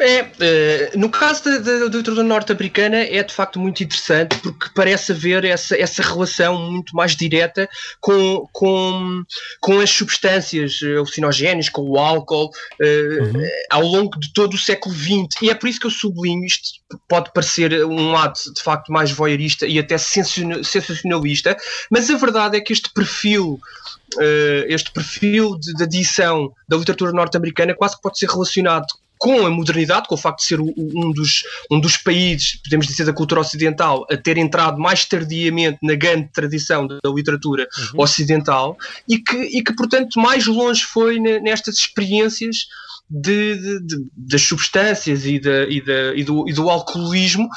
É, 0.00 0.22
uh, 0.22 0.98
no 0.98 1.10
caso 1.10 1.44
da, 1.44 1.58
da, 1.58 1.78
da 1.80 1.84
literatura 1.84 2.22
norte-americana 2.22 2.96
é 2.96 3.22
de 3.22 3.34
facto 3.34 3.60
muito 3.60 3.84
interessante 3.84 4.38
porque 4.38 4.68
parece 4.74 5.12
haver 5.12 5.44
essa, 5.44 5.76
essa 5.76 6.02
relação 6.02 6.58
muito 6.58 6.96
mais 6.96 7.14
direta 7.14 7.68
com, 8.00 8.48
com, 8.50 9.22
com 9.60 9.78
as 9.78 9.90
substâncias 9.90 10.80
alucinogéneas, 10.82 11.68
com 11.68 11.82
o 11.82 11.98
álcool, 11.98 12.46
uh, 12.46 13.24
uhum. 13.24 13.42
ao 13.70 13.82
longo 13.82 14.18
de 14.18 14.32
todo 14.32 14.54
o 14.54 14.58
século 14.58 14.94
XX. 14.94 15.42
E 15.42 15.50
é 15.50 15.54
por 15.54 15.68
isso 15.68 15.78
que 15.78 15.86
eu 15.86 15.90
sublinho 15.90 16.46
isto. 16.46 16.80
Pode 17.06 17.30
parecer 17.34 17.84
um 17.84 18.12
lado 18.12 18.38
de 18.54 18.62
facto 18.62 18.90
mais 18.90 19.10
voyeurista 19.10 19.66
e 19.66 19.78
até 19.78 19.98
sensacionalista, 19.98 21.56
mas 21.90 22.08
a 22.08 22.16
verdade 22.16 22.56
é 22.56 22.60
que 22.60 22.72
este 22.72 22.90
perfil 22.92 23.60
este 24.66 24.90
perfil 24.90 25.56
de, 25.56 25.72
de 25.72 25.84
adição 25.84 26.52
da 26.68 26.76
literatura 26.76 27.12
norte-americana 27.12 27.76
quase 27.76 27.94
que 27.94 28.02
pode 28.02 28.18
ser 28.18 28.28
relacionado 28.28 28.86
com 29.20 29.46
a 29.46 29.50
modernidade, 29.50 30.08
com 30.08 30.14
o 30.14 30.18
facto 30.18 30.38
de 30.38 30.46
ser 30.46 30.58
um 30.58 31.12
dos, 31.12 31.44
um 31.70 31.78
dos 31.78 31.98
países, 31.98 32.56
podemos 32.64 32.86
dizer, 32.86 33.04
da 33.04 33.12
cultura 33.12 33.42
ocidental, 33.42 34.06
a 34.10 34.16
ter 34.16 34.38
entrado 34.38 34.80
mais 34.80 35.04
tardiamente 35.04 35.78
na 35.82 35.94
grande 35.94 36.30
tradição 36.32 36.86
da 36.86 36.98
literatura 37.04 37.68
uhum. 37.92 38.00
ocidental 38.00 38.78
e 39.06 39.18
que, 39.18 39.36
e 39.36 39.62
que, 39.62 39.74
portanto, 39.76 40.18
mais 40.18 40.46
longe 40.46 40.82
foi 40.84 41.20
nestas 41.20 41.76
experiências 41.76 42.66
de, 43.10 43.56
de, 43.56 43.80
de, 43.80 43.96
das 44.16 44.42
substâncias 44.42 45.24
e, 45.24 45.40
e, 45.40 45.82
e, 46.14 46.24
do, 46.24 46.48
e 46.48 46.52
do 46.52 46.70
alcoolismo. 46.70 47.48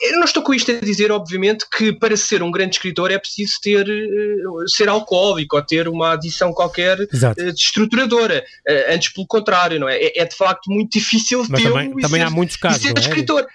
Eu 0.00 0.18
não 0.18 0.24
estou 0.24 0.40
com 0.40 0.54
isto 0.54 0.70
a 0.70 0.78
dizer, 0.78 1.10
obviamente, 1.10 1.66
que 1.68 1.92
para 1.92 2.16
ser 2.16 2.42
um 2.42 2.50
grande 2.50 2.76
escritor 2.76 3.10
é 3.10 3.18
preciso 3.18 3.54
ter 3.60 3.86
uh, 3.88 4.68
ser 4.68 4.88
alcoólico 4.88 5.56
ou 5.56 5.62
ter 5.62 5.88
uma 5.88 6.12
adição 6.12 6.52
qualquer 6.52 7.00
uh, 7.00 7.52
destruturadora. 7.52 8.44
Uh, 8.68 8.94
antes, 8.94 9.12
pelo 9.12 9.26
contrário, 9.26 9.80
não 9.80 9.88
é? 9.88 9.96
É, 9.96 10.20
é 10.20 10.24
de 10.24 10.36
facto 10.36 10.70
muito 10.70 10.92
difícil 10.92 11.44
Mas 11.48 11.62
também, 11.62 11.90
também 11.96 12.20
ser, 12.20 12.26
há 12.26 12.30
muitos 12.30 12.56
casos. 12.56 12.82
ser 12.82 12.96
é? 12.96 13.00
escritor. 13.00 13.46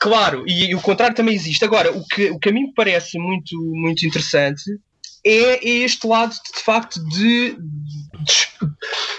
Claro, 0.00 0.42
e, 0.48 0.70
e, 0.70 0.74
o 0.74 0.80
contrário 0.80 1.14
também 1.14 1.32
existe. 1.32 1.64
Agora, 1.64 1.92
o 1.92 2.04
que, 2.04 2.30
o 2.30 2.38
que 2.40 2.48
a 2.48 2.52
mim 2.52 2.62
me 2.62 2.74
parece 2.74 3.16
muito, 3.20 3.56
muito 3.72 4.04
interessante 4.04 4.64
é, 5.24 5.68
é 5.68 5.84
este 5.84 6.06
lado, 6.06 6.32
de 6.32 6.62
facto, 6.62 7.00
de, 7.08 7.52
de, 7.52 7.58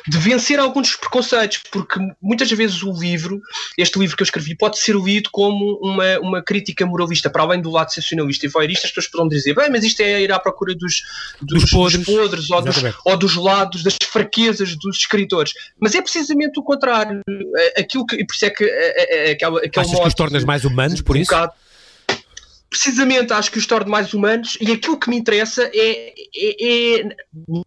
de, 0.07 0.17
vencer 0.17 0.59
alguns 0.59 0.95
preconceitos, 0.95 1.61
porque 1.71 1.99
muitas 2.21 2.51
vezes 2.51 2.83
o 2.83 2.91
livro, 2.91 3.41
este 3.77 3.97
livro 3.97 4.15
que 4.17 4.21
eu 4.21 4.25
escrevi, 4.25 4.55
pode 4.55 4.79
ser 4.79 4.95
lido 4.95 5.29
como 5.31 5.79
uma, 5.81 6.19
uma 6.19 6.43
crítica 6.43 6.85
moralista, 6.85 7.29
para 7.29 7.43
além 7.43 7.61
do 7.61 7.71
lado 7.71 7.93
sensacionalista 7.93 8.45
e 8.45 8.49
voyeurista, 8.49 8.85
as 8.85 8.91
pessoas 8.91 9.11
podem 9.11 9.29
dizer, 9.29 9.55
bem, 9.55 9.69
mas 9.69 9.83
isto 9.83 10.01
é 10.01 10.21
ir 10.21 10.31
à 10.31 10.39
procura 10.39 10.75
dos, 10.75 11.03
dos, 11.41 11.61
dos 11.61 11.71
podres, 11.71 12.05
dos 12.05 12.15
podres 12.15 12.51
ou, 12.51 12.61
dos, 12.61 12.83
ou, 13.05 13.17
dos, 13.17 13.35
lados, 13.35 13.83
das 13.83 13.97
fraquezas 14.03 14.75
dos 14.75 14.97
escritores. 14.97 15.53
Mas 15.79 15.95
é 15.95 16.01
precisamente 16.01 16.59
o 16.59 16.63
contrário. 16.63 17.21
É, 17.55 17.81
aquilo 17.81 18.05
que, 18.05 18.17
e 18.17 18.25
por 18.25 18.35
isso 18.35 18.45
é 18.45 18.49
que 18.49 18.65
é, 18.65 19.29
é, 19.29 19.31
aquela, 19.31 19.59
aquele 19.59 19.85
Achas 19.85 19.99
que 19.99 20.07
os 20.07 20.13
tornas 20.13 20.43
mais 20.43 20.65
humanos, 20.65 21.01
por 21.01 21.15
isso? 21.15 21.33
Um 21.33 21.62
precisamente 22.73 23.31
acho 23.31 23.51
que 23.51 23.59
os 23.59 23.67
torna 23.67 23.87
mais 23.87 24.15
humanos 24.15 24.57
e 24.59 24.71
aquilo 24.71 24.97
que 24.97 25.07
me 25.07 25.15
interessa 25.15 25.69
é, 25.71 26.13
é, 26.35 26.97
é, 26.99 27.15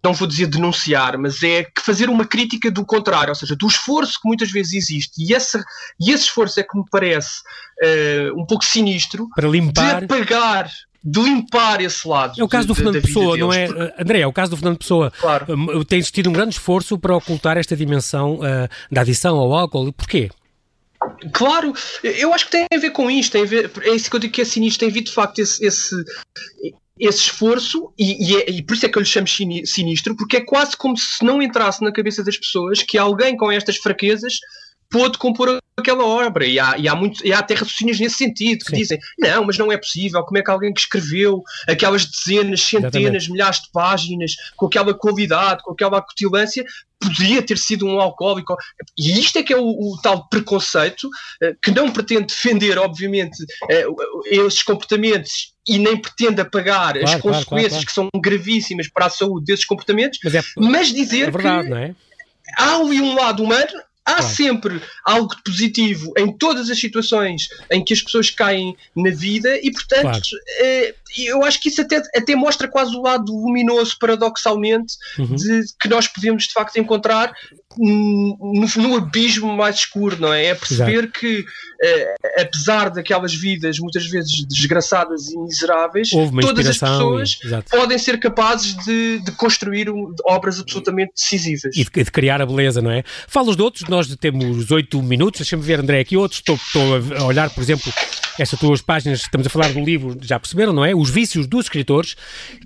não 0.02 0.12
vou 0.12 0.26
dizer 0.26 0.48
denunciar, 0.48 1.16
mas 1.16 1.44
é 1.44 1.62
que 1.62 1.80
fazer 1.80 2.10
uma 2.10 2.24
crítica 2.24 2.72
do 2.72 2.84
contrário, 2.84 3.28
ou 3.28 3.34
seja, 3.36 3.54
do 3.54 3.68
esforço 3.68 4.20
que 4.20 4.26
muitas 4.26 4.50
vezes 4.50 4.72
existe 4.72 5.12
e 5.22 5.32
esse, 5.32 5.62
e 6.00 6.10
esse 6.10 6.24
esforço 6.24 6.58
é 6.58 6.64
que 6.64 6.76
me 6.76 6.84
parece 6.90 7.40
uh, 7.80 8.40
um 8.40 8.44
pouco 8.44 8.64
sinistro 8.64 9.28
para 9.36 9.48
limpar 9.48 10.00
de 10.00 10.04
apagar 10.06 10.68
de 11.04 11.20
limpar 11.20 11.80
esse 11.80 12.08
lado. 12.08 12.32
É 12.36 12.42
o 12.42 12.48
caso 12.48 12.64
de, 12.64 12.68
do 12.68 12.74
Fernando 12.74 13.00
Pessoa, 13.00 13.36
não 13.36 13.52
é? 13.52 13.66
Porque... 13.68 14.02
André, 14.02 14.20
é 14.22 14.26
o 14.26 14.32
caso 14.32 14.50
do 14.50 14.56
Fernando 14.56 14.78
Pessoa. 14.78 15.12
Claro. 15.12 15.46
Uh, 15.54 15.84
tem 15.84 16.00
tido 16.00 16.28
um 16.28 16.32
grande 16.32 16.56
esforço 16.56 16.98
para 16.98 17.16
ocultar 17.16 17.56
esta 17.56 17.76
dimensão 17.76 18.40
uh, 18.40 18.68
da 18.90 19.02
adição 19.02 19.36
ao 19.36 19.54
álcool. 19.54 19.92
Porquê? 19.92 20.30
Claro, 21.32 21.72
eu 22.02 22.32
acho 22.32 22.46
que 22.46 22.52
tem 22.52 22.66
a 22.72 22.78
ver 22.78 22.90
com 22.90 23.10
isto, 23.10 23.32
tem 23.32 23.42
a 23.42 23.46
ver, 23.46 23.70
é 23.82 23.94
isso 23.94 24.10
que 24.10 24.16
eu 24.16 24.20
digo 24.20 24.32
que 24.32 24.42
é 24.42 24.44
sinistro, 24.44 24.80
tem 24.80 24.90
ver 24.90 25.02
de 25.02 25.12
facto 25.12 25.38
esse, 25.38 25.64
esse, 25.64 25.94
esse 26.98 27.18
esforço, 27.18 27.92
e, 27.98 28.32
e, 28.32 28.36
é, 28.36 28.50
e, 28.50 28.62
por 28.62 28.74
isso 28.74 28.86
é 28.86 28.88
que 28.88 28.98
eu 28.98 29.02
lhe 29.02 29.08
chamo 29.08 29.26
sinistro, 29.28 30.16
porque 30.16 30.38
é 30.38 30.40
quase 30.40 30.76
como 30.76 30.96
se 30.96 31.24
não 31.24 31.42
entrasse 31.42 31.82
na 31.82 31.92
cabeça 31.92 32.24
das 32.24 32.36
pessoas 32.36 32.82
que 32.82 32.98
alguém 32.98 33.36
com 33.36 33.50
estas 33.50 33.76
fraquezas 33.76 34.38
pôde 34.90 35.18
compor 35.18 35.58
aquela 35.76 36.04
obra. 36.04 36.46
E 36.46 36.58
há, 36.58 36.76
e 36.78 36.88
há, 36.88 36.94
muito, 36.94 37.26
e 37.26 37.32
há 37.32 37.38
até 37.38 37.54
raciocínios 37.54 38.00
nesse 38.00 38.16
sentido, 38.16 38.64
que 38.64 38.70
Sim. 38.70 38.76
dizem, 38.76 38.98
não, 39.18 39.44
mas 39.44 39.58
não 39.58 39.70
é 39.70 39.76
possível, 39.76 40.22
como 40.22 40.38
é 40.38 40.42
que 40.42 40.50
alguém 40.50 40.72
que 40.72 40.80
escreveu 40.80 41.42
aquelas 41.68 42.06
dezenas, 42.06 42.62
centenas, 42.62 42.94
Exatamente. 42.94 43.32
milhares 43.32 43.60
de 43.60 43.70
páginas, 43.72 44.32
com 44.56 44.66
aquela 44.66 44.94
qualidade, 44.94 45.62
com 45.62 45.72
aquela 45.72 45.98
acutilância, 45.98 46.64
podia 46.98 47.42
ter 47.42 47.58
sido 47.58 47.86
um 47.86 48.00
alcoólico. 48.00 48.56
E 48.98 49.18
isto 49.18 49.38
é 49.38 49.42
que 49.42 49.52
é 49.52 49.56
o, 49.56 49.64
o 49.64 49.98
tal 50.02 50.28
preconceito, 50.28 51.04
uh, 51.04 51.56
que 51.62 51.70
não 51.70 51.92
pretende 51.92 52.26
defender, 52.26 52.78
obviamente, 52.78 53.36
uh, 53.42 54.22
esses 54.24 54.62
comportamentos 54.62 55.54
e 55.68 55.78
nem 55.78 55.96
pretende 55.96 56.40
apagar 56.40 56.92
claro, 56.92 57.04
as 57.04 57.10
claro, 57.10 57.22
consequências 57.22 57.70
claro, 57.72 57.86
que 57.86 57.92
são 57.92 58.08
gravíssimas 58.16 58.88
para 58.88 59.06
a 59.06 59.10
saúde 59.10 59.46
desses 59.46 59.64
comportamentos, 59.64 60.18
mas, 60.22 60.34
é, 60.34 60.42
mas 60.56 60.88
dizer 60.88 61.28
é 61.28 61.30
verdade, 61.30 61.68
que 61.68 61.74
é? 61.74 61.94
há 62.56 62.76
ali 62.76 63.00
um 63.00 63.14
lado 63.14 63.42
humano 63.42 63.66
Há 64.06 64.16
claro. 64.16 64.34
sempre 64.34 64.82
algo 65.04 65.34
de 65.34 65.42
positivo 65.42 66.12
em 66.16 66.32
todas 66.32 66.70
as 66.70 66.78
situações 66.78 67.48
em 67.70 67.84
que 67.84 67.92
as 67.92 68.00
pessoas 68.00 68.30
caem 68.30 68.76
na 68.94 69.10
vida 69.10 69.58
e, 69.60 69.72
portanto, 69.72 70.02
claro. 70.02 70.22
eh, 70.60 70.94
eu 71.18 71.44
acho 71.44 71.60
que 71.60 71.68
isso 71.68 71.80
até, 71.80 71.96
até 72.14 72.36
mostra 72.36 72.68
quase 72.68 72.94
o 72.94 73.02
lado 73.02 73.32
luminoso, 73.32 73.96
paradoxalmente, 73.98 74.94
uhum. 75.18 75.34
de 75.34 75.62
que 75.80 75.88
nós 75.88 76.06
podemos 76.06 76.44
de 76.44 76.52
facto 76.52 76.76
encontrar 76.76 77.32
no, 77.78 78.66
no, 78.76 78.96
abismo 78.96 79.52
mais 79.52 79.76
escuro, 79.76 80.16
não 80.18 80.32
é? 80.32 80.46
É 80.46 80.54
perceber 80.54 81.04
Exato. 81.04 81.12
que, 81.12 81.44
eh, 81.82 82.14
apesar 82.38 82.88
daquelas 82.90 83.34
vidas 83.34 83.78
muitas 83.78 84.06
vezes 84.06 84.46
desgraçadas 84.46 85.28
e 85.28 85.38
miseráveis, 85.38 86.10
todas 86.10 86.66
as 86.66 86.78
pessoas 86.78 87.38
e... 87.44 87.62
podem 87.70 87.98
ser 87.98 88.18
capazes 88.18 88.74
de, 88.84 89.20
de 89.20 89.32
construir 89.32 89.88
obras 90.24 90.58
absolutamente 90.58 91.12
decisivas. 91.14 91.76
E 91.76 91.84
de, 91.84 92.04
de, 92.04 92.10
criar 92.10 92.40
a 92.40 92.46
beleza, 92.46 92.80
não 92.80 92.90
é? 92.90 93.02
Falas 93.28 93.56
de 93.56 93.62
outros, 93.62 93.86
nós 93.96 94.14
temos 94.16 94.70
oito 94.70 95.02
minutos, 95.02 95.40
deixa-me 95.40 95.62
ver, 95.62 95.80
André, 95.80 96.00
aqui 96.00 96.18
outros, 96.18 96.40
estou, 96.40 96.56
estou 96.56 97.16
a 97.18 97.24
olhar, 97.24 97.48
por 97.48 97.62
exemplo, 97.62 97.90
estas 98.38 98.58
tuas 98.58 98.82
páginas, 98.82 99.20
estamos 99.20 99.46
a 99.46 99.50
falar 99.50 99.72
do 99.72 99.80
livro, 99.80 100.16
já 100.20 100.38
perceberam, 100.38 100.72
não 100.72 100.84
é? 100.84 100.94
Os 100.94 101.08
Vícios 101.08 101.46
dos 101.46 101.66
Escritores, 101.66 102.14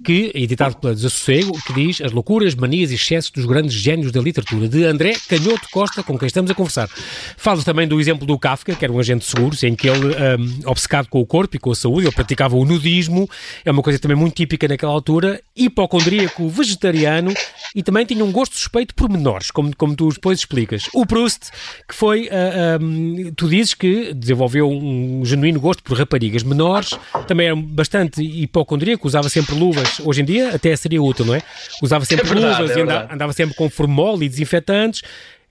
que, 0.04 0.32
editado 0.34 0.76
pela 0.76 0.92
Desassossego, 0.92 1.56
que 1.62 1.72
diz 1.72 2.00
As 2.00 2.10
Loucuras, 2.10 2.56
Manias 2.56 2.90
e 2.90 2.96
Excessos 2.96 3.30
dos 3.30 3.46
Grandes 3.46 3.74
Gênios 3.74 4.10
da 4.10 4.20
Literatura, 4.20 4.68
de 4.68 4.84
André 4.84 5.14
Canhoto 5.28 5.68
Costa, 5.70 6.02
com 6.02 6.18
quem 6.18 6.26
estamos 6.26 6.50
a 6.50 6.54
conversar. 6.54 6.88
Falas 7.36 7.62
também 7.62 7.86
do 7.86 8.00
exemplo 8.00 8.26
do 8.26 8.36
Kafka, 8.36 8.74
que 8.74 8.84
era 8.84 8.92
um 8.92 8.98
agente 8.98 9.24
de 9.24 9.30
seguros, 9.30 9.62
em 9.62 9.76
que 9.76 9.88
ele, 9.88 10.08
um, 10.08 10.68
obcecado 10.68 11.08
com 11.08 11.20
o 11.20 11.26
corpo 11.26 11.56
e 11.56 11.60
com 11.60 11.70
a 11.70 11.74
saúde, 11.76 12.06
ele 12.06 12.14
praticava 12.14 12.56
o 12.56 12.64
nudismo, 12.64 13.30
é 13.64 13.70
uma 13.70 13.82
coisa 13.82 13.98
também 13.98 14.16
muito 14.16 14.34
típica 14.34 14.66
naquela 14.66 14.92
altura, 14.92 15.40
hipocondríaco, 15.56 16.48
vegetariano 16.48 17.32
e 17.74 17.82
também 17.82 18.04
tinha 18.04 18.24
um 18.24 18.32
gosto 18.32 18.56
suspeito 18.56 18.92
por 18.94 19.08
menores, 19.08 19.52
como, 19.52 19.74
como 19.76 19.94
tu 19.94 20.08
depois 20.08 20.40
explicas. 20.40 20.84
O 20.92 21.06
Proust, 21.20 21.50
que 21.86 21.94
foi, 21.94 22.28
uh, 22.28 22.82
um, 22.82 23.32
tu 23.36 23.48
dizes 23.48 23.74
que 23.74 24.14
desenvolveu 24.14 24.68
um 24.70 25.22
genuíno 25.24 25.60
gosto 25.60 25.82
por 25.82 25.98
raparigas 25.98 26.42
menores, 26.42 26.98
também 27.26 27.46
era 27.46 27.56
bastante 27.56 28.22
hipocondríaco, 28.22 29.06
usava 29.06 29.28
sempre 29.28 29.54
luvas, 29.54 30.00
hoje 30.00 30.22
em 30.22 30.24
dia 30.24 30.54
até 30.54 30.74
seria 30.74 31.02
útil, 31.02 31.26
não 31.26 31.34
é? 31.34 31.42
Usava 31.82 32.04
sempre 32.04 32.26
é 32.26 32.32
verdade, 32.34 32.62
luvas 32.62 32.76
é 32.76 32.80
andava, 32.80 33.14
andava 33.14 33.32
sempre 33.32 33.54
com 33.54 33.68
formol 33.68 34.22
e 34.22 34.28
desinfetantes, 34.28 35.02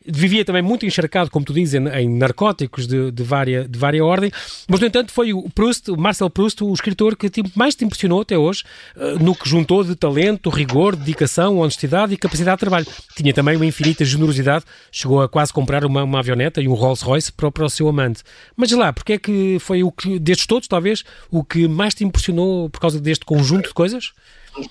vivia 0.06 0.46
também 0.46 0.62
muito 0.62 0.86
encharcado, 0.86 1.30
como 1.30 1.46
tu 1.46 1.54
dizes, 1.54 1.74
em, 1.74 2.10
narcóticos 2.10 2.88
de, 2.88 3.12
de, 3.12 3.24
vária, 3.24 3.68
de 3.68 3.78
vária 3.78 4.04
ordem, 4.04 4.32
mas 4.68 4.80
no 4.80 4.88
entanto 4.88 5.12
foi 5.12 5.34
o 5.34 5.50
Proust, 5.50 5.92
o 5.92 5.98
Marcel 5.98 6.30
Proust, 6.30 6.64
o 6.64 6.74
escritor 6.74 7.16
que 7.16 7.30
te, 7.30 7.44
mais 7.56 7.76
te 7.76 7.86
impressionou 7.86 8.22
até 8.22 8.38
hoje, 8.38 8.64
uh, 8.96 9.24
no 9.24 9.36
que 9.36 9.48
juntou 9.48 9.84
de 9.84 9.96
talento, 9.96 10.50
rigor, 10.50 10.96
dedicação, 10.96 11.58
honestidade 11.58 12.14
e 12.14 12.18
capacidade 12.18 12.58
de 12.58 12.60
trabalho. 12.60 12.88
Tinha 13.16 13.34
também 13.34 13.56
uma 13.56 13.66
infinita 13.66 14.06
generosidade, 14.06 14.66
chegou 14.92 15.22
a 15.22 15.28
quase 15.28 15.52
comprar 15.52 15.84
uma, 15.86 16.04
uma 16.04 16.20
avioneta 16.20 16.62
e 16.62 16.68
um 16.68 16.74
Rolls 16.74 17.04
Royce 17.04 17.32
para, 17.32 17.52
para 17.52 17.66
o 17.66 17.70
seu 17.70 17.88
amante. 17.88 18.24
Mas 18.56 18.72
lá, 18.72 18.94
porque 18.94 19.14
é 19.14 19.18
que 19.18 19.58
foi 19.60 19.84
o 19.84 19.92
que, 19.92 20.18
destes 20.18 20.48
todos, 20.48 20.68
talvez, 20.68 21.04
o 21.30 21.44
que 21.44 21.68
mais 21.68 21.94
te 21.94 22.04
impressionou 22.04 22.70
por 22.70 22.80
causa 22.80 23.00
deste 23.00 23.26
conjunto 23.26 23.68
de 23.68 23.74
coisas? 23.74 24.14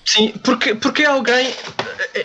Sim, 0.05 0.33
porque, 0.43 0.75
porque 0.75 1.03
é 1.03 1.05
alguém, 1.05 1.53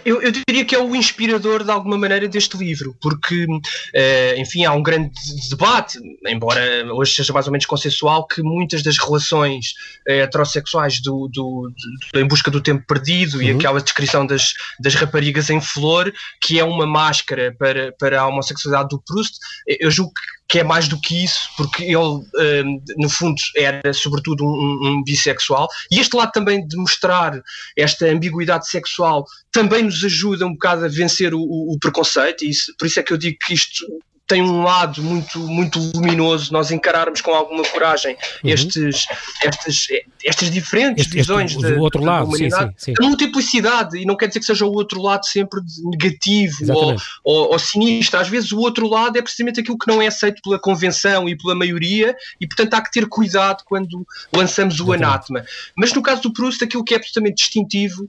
eu, 0.04 0.20
eu, 0.20 0.32
diria 0.32 0.64
que 0.64 0.74
é 0.74 0.78
o 0.78 0.94
inspirador 0.94 1.64
de 1.64 1.70
alguma 1.70 1.96
maneira 1.96 2.28
deste 2.28 2.56
livro, 2.56 2.96
porque, 3.00 3.46
eh, 3.94 4.34
enfim, 4.38 4.64
há 4.64 4.72
um 4.72 4.82
grande 4.82 5.10
debate, 5.48 5.98
embora 6.26 6.60
hoje 6.92 7.14
seja 7.14 7.32
mais 7.32 7.46
ou 7.46 7.52
menos 7.52 7.66
consensual, 7.66 8.26
que 8.26 8.42
muitas 8.42 8.82
das 8.82 8.98
relações 8.98 9.74
eh, 10.06 10.20
heterossexuais 10.20 11.00
do, 11.00 11.28
do, 11.32 11.70
do, 12.12 12.20
Em 12.20 12.26
Busca 12.26 12.50
do 12.50 12.60
Tempo 12.60 12.84
Perdido 12.86 13.36
uhum. 13.36 13.42
e 13.42 13.50
aquela 13.50 13.80
descrição 13.80 14.26
das, 14.26 14.52
das 14.80 14.94
raparigas 14.94 15.48
em 15.48 15.60
flor, 15.60 16.12
que 16.40 16.58
é 16.58 16.64
uma 16.64 16.86
máscara 16.86 17.54
para, 17.58 17.92
para 17.98 18.20
a 18.20 18.26
homossexualidade 18.26 18.88
do 18.88 19.02
Proust, 19.06 19.36
eu 19.66 19.90
julgo 19.90 20.12
que 20.12 20.43
que 20.54 20.60
é 20.60 20.62
mais 20.62 20.86
do 20.86 21.00
que 21.00 21.24
isso, 21.24 21.48
porque 21.56 21.82
ele, 21.82 21.96
um, 21.96 22.80
no 22.96 23.08
fundo, 23.08 23.34
era 23.56 23.92
sobretudo 23.92 24.44
um, 24.44 24.86
um, 24.86 25.02
bissexual. 25.02 25.66
E 25.90 25.98
este 25.98 26.14
lado 26.14 26.30
também 26.30 26.64
de 26.64 26.76
mostrar 26.76 27.42
esta 27.76 28.06
ambiguidade 28.06 28.68
sexual 28.68 29.26
também 29.50 29.82
nos 29.82 30.04
ajuda 30.04 30.46
um 30.46 30.52
bocado 30.52 30.84
a 30.84 30.88
vencer 30.88 31.34
o, 31.34 31.40
o 31.40 31.76
preconceito, 31.80 32.44
e 32.44 32.50
isso, 32.50 32.72
por 32.78 32.86
isso 32.86 33.00
é 33.00 33.02
que 33.02 33.12
eu 33.12 33.16
digo 33.16 33.36
que 33.44 33.52
isto 33.52 33.84
tem 34.26 34.42
um 34.42 34.62
lado 34.62 35.02
muito, 35.02 35.38
muito 35.38 35.78
luminoso 35.94 36.52
nós 36.52 36.70
encararmos 36.70 37.20
com 37.20 37.34
alguma 37.34 37.62
coragem 37.64 38.16
uhum. 38.42 38.50
estes, 38.50 39.06
estas, 39.42 39.86
estas 40.24 40.50
diferentes 40.50 41.04
este, 41.04 41.14
visões 41.14 41.52
este, 41.52 41.62
da, 41.62 41.80
outro 41.80 42.02
lado, 42.02 42.26
humanidade. 42.28 42.72
Sim, 42.76 42.92
sim, 42.92 42.94
sim. 42.96 43.04
A 43.04 43.06
multiplicidade, 43.06 43.98
e 43.98 44.06
não 44.06 44.16
quer 44.16 44.28
dizer 44.28 44.40
que 44.40 44.46
seja 44.46 44.64
o 44.64 44.72
outro 44.72 45.02
lado 45.02 45.26
sempre 45.26 45.60
negativo 45.84 46.72
ou, 46.72 46.96
ou, 47.22 47.52
ou, 47.52 47.58
sinistro. 47.58 48.18
Às 48.18 48.28
vezes 48.28 48.50
o 48.52 48.60
outro 48.60 48.88
lado 48.88 49.18
é 49.18 49.22
precisamente 49.22 49.60
aquilo 49.60 49.78
que 49.78 49.86
não 49.86 50.00
é 50.00 50.06
aceito 50.06 50.40
pela 50.42 50.58
convenção 50.58 51.28
e 51.28 51.36
pela 51.36 51.54
maioria, 51.54 52.16
e 52.40 52.46
portanto 52.46 52.74
há 52.74 52.82
que 52.82 52.90
ter 52.90 53.06
cuidado 53.06 53.62
quando 53.66 54.06
lançamos 54.32 54.80
o 54.80 54.94
Exatamente. 54.94 55.04
anátema. 55.04 55.44
Mas 55.76 55.92
no 55.92 56.02
caso 56.02 56.22
do 56.22 56.32
Proust, 56.32 56.64
aquilo 56.64 56.84
que 56.84 56.94
é 56.94 56.96
absolutamente 56.96 57.36
distintivo 57.36 58.06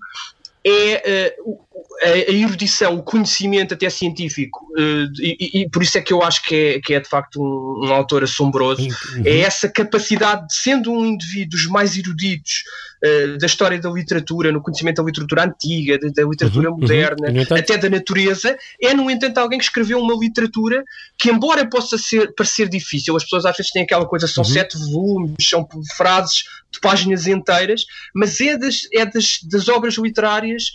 é 0.65 1.36
uh, 1.45 1.60
a, 2.01 2.31
erudição, 2.31 2.95
o 2.95 3.03
conhecimento 3.03 3.73
até 3.73 3.89
científico, 3.89 4.65
uh, 4.77 5.21
e, 5.21 5.61
e, 5.61 5.69
por 5.69 5.81
isso 5.81 5.97
é 5.97 6.01
que 6.01 6.13
eu 6.13 6.21
acho 6.21 6.43
que 6.43 6.55
é, 6.55 6.79
que 6.79 6.93
é 6.93 6.99
de 6.99 7.07
facto 7.07 7.41
um, 7.41 7.88
um 7.88 7.93
autor 7.93 8.23
assombroso, 8.23 8.83
uhum. 8.83 9.23
é 9.25 9.39
essa 9.39 9.69
capacidade 9.69 10.47
de, 10.47 10.55
sendo 10.55 10.91
um 10.91 11.05
indivíduo 11.05 11.51
dos 11.51 11.65
mais 11.67 11.97
eruditos 11.97 12.63
uh, 13.03 13.38
da 13.38 13.45
história 13.45 13.79
da 13.79 13.89
literatura, 13.89 14.51
no 14.51 14.61
conhecimento 14.61 15.01
da 15.01 15.03
literatura 15.03 15.45
antiga, 15.45 15.97
da, 15.97 16.09
da 16.09 16.23
literatura 16.23 16.69
uhum. 16.69 16.79
moderna, 16.79 17.29
uhum. 17.29 17.57
até 17.57 17.77
da 17.77 17.89
natureza, 17.89 18.57
é, 18.81 18.93
no 18.93 19.09
entanto, 19.09 19.38
alguém 19.38 19.59
que 19.59 19.65
escreveu 19.65 19.99
uma 19.99 20.15
literatura 20.15 20.83
que, 21.17 21.29
embora 21.29 21.67
possa 21.67 21.97
ser, 21.97 22.33
parecer 22.35 22.69
difícil, 22.69 23.15
as 23.15 23.23
pessoas 23.23 23.45
às 23.45 23.55
vezes 23.57 23.71
têm 23.71 23.83
aquela 23.83 24.05
coisa, 24.05 24.27
são 24.27 24.43
uhum. 24.43 24.49
sete 24.49 24.77
volumes, 24.77 25.35
são 25.39 25.67
frases 25.95 26.43
de 26.75 26.79
páginas 26.79 27.25
inteiras, 27.25 27.85
mas 28.13 28.39
é 28.39 28.57
das, 28.57 28.81
é 28.93 29.05
das, 29.05 29.39
das 29.43 29.67
obras 29.67 29.95
literárias 29.95 30.65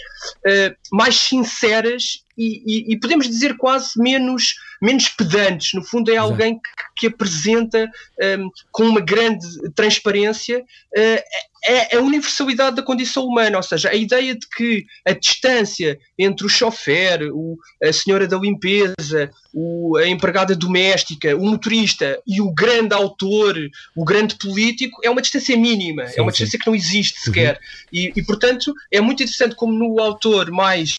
uh, 0.47 0.75
mais 0.91 1.17
sinceras 1.17 2.23
e, 2.37 2.63
e, 2.67 2.93
e, 2.93 2.99
podemos 2.99 3.29
dizer 3.29 3.57
quase 3.57 3.99
menos 4.01 4.55
menos 4.81 5.09
pedantes. 5.09 5.73
No 5.75 5.85
fundo, 5.85 6.11
é 6.11 6.17
alguém 6.17 6.55
que, 6.55 6.61
que 6.97 7.07
apresenta 7.07 7.91
um, 8.39 8.51
com 8.73 8.85
uma 8.85 9.01
grande 9.01 9.47
transparência 9.75 10.61
uh, 10.61 11.51
é 11.65 11.97
a 11.97 12.01
universalidade 12.01 12.77
da 12.77 12.83
condição 12.83 13.25
humana, 13.25 13.59
ou 13.59 13.63
seja, 13.63 13.91
a 13.91 13.95
ideia 13.95 14.35
de 14.35 14.49
que 14.49 14.87
a 15.07 15.13
distância 15.13 15.99
entre 16.19 16.47
o 16.47 16.49
chofer, 16.49 17.31
o, 17.33 17.59
a 17.83 17.93
senhora 17.93 18.27
da 18.27 18.39
limpeza, 18.39 19.31
o, 19.53 19.97
a 19.99 20.07
empregada 20.07 20.57
doméstica, 20.57 21.37
o 21.37 21.45
motorista 21.45 22.21
e 22.27 22.41
o 22.41 22.51
grande 22.53 22.95
autor, 22.95 23.57
o 23.95 24.05
grande 24.05 24.37
político, 24.37 25.01
é 25.05 25.11
uma 25.11 25.21
distância 25.21 25.57
mínima, 25.57 26.09
sim, 26.09 26.19
é 26.19 26.23
uma 26.23 26.31
distância 26.31 26.53
sim. 26.53 26.59
que 26.59 26.67
não 26.67 26.75
existe 26.75 27.21
sequer. 27.21 27.55
Uhum. 27.55 27.89
E, 27.93 28.13
e, 28.17 28.25
portanto, 28.25 28.73
é 28.91 29.01
muito 29.01 29.23
interessante 29.23 29.55
como 29.55 29.73
no 29.73 30.01
autor 30.01 30.51
mais 30.51 30.97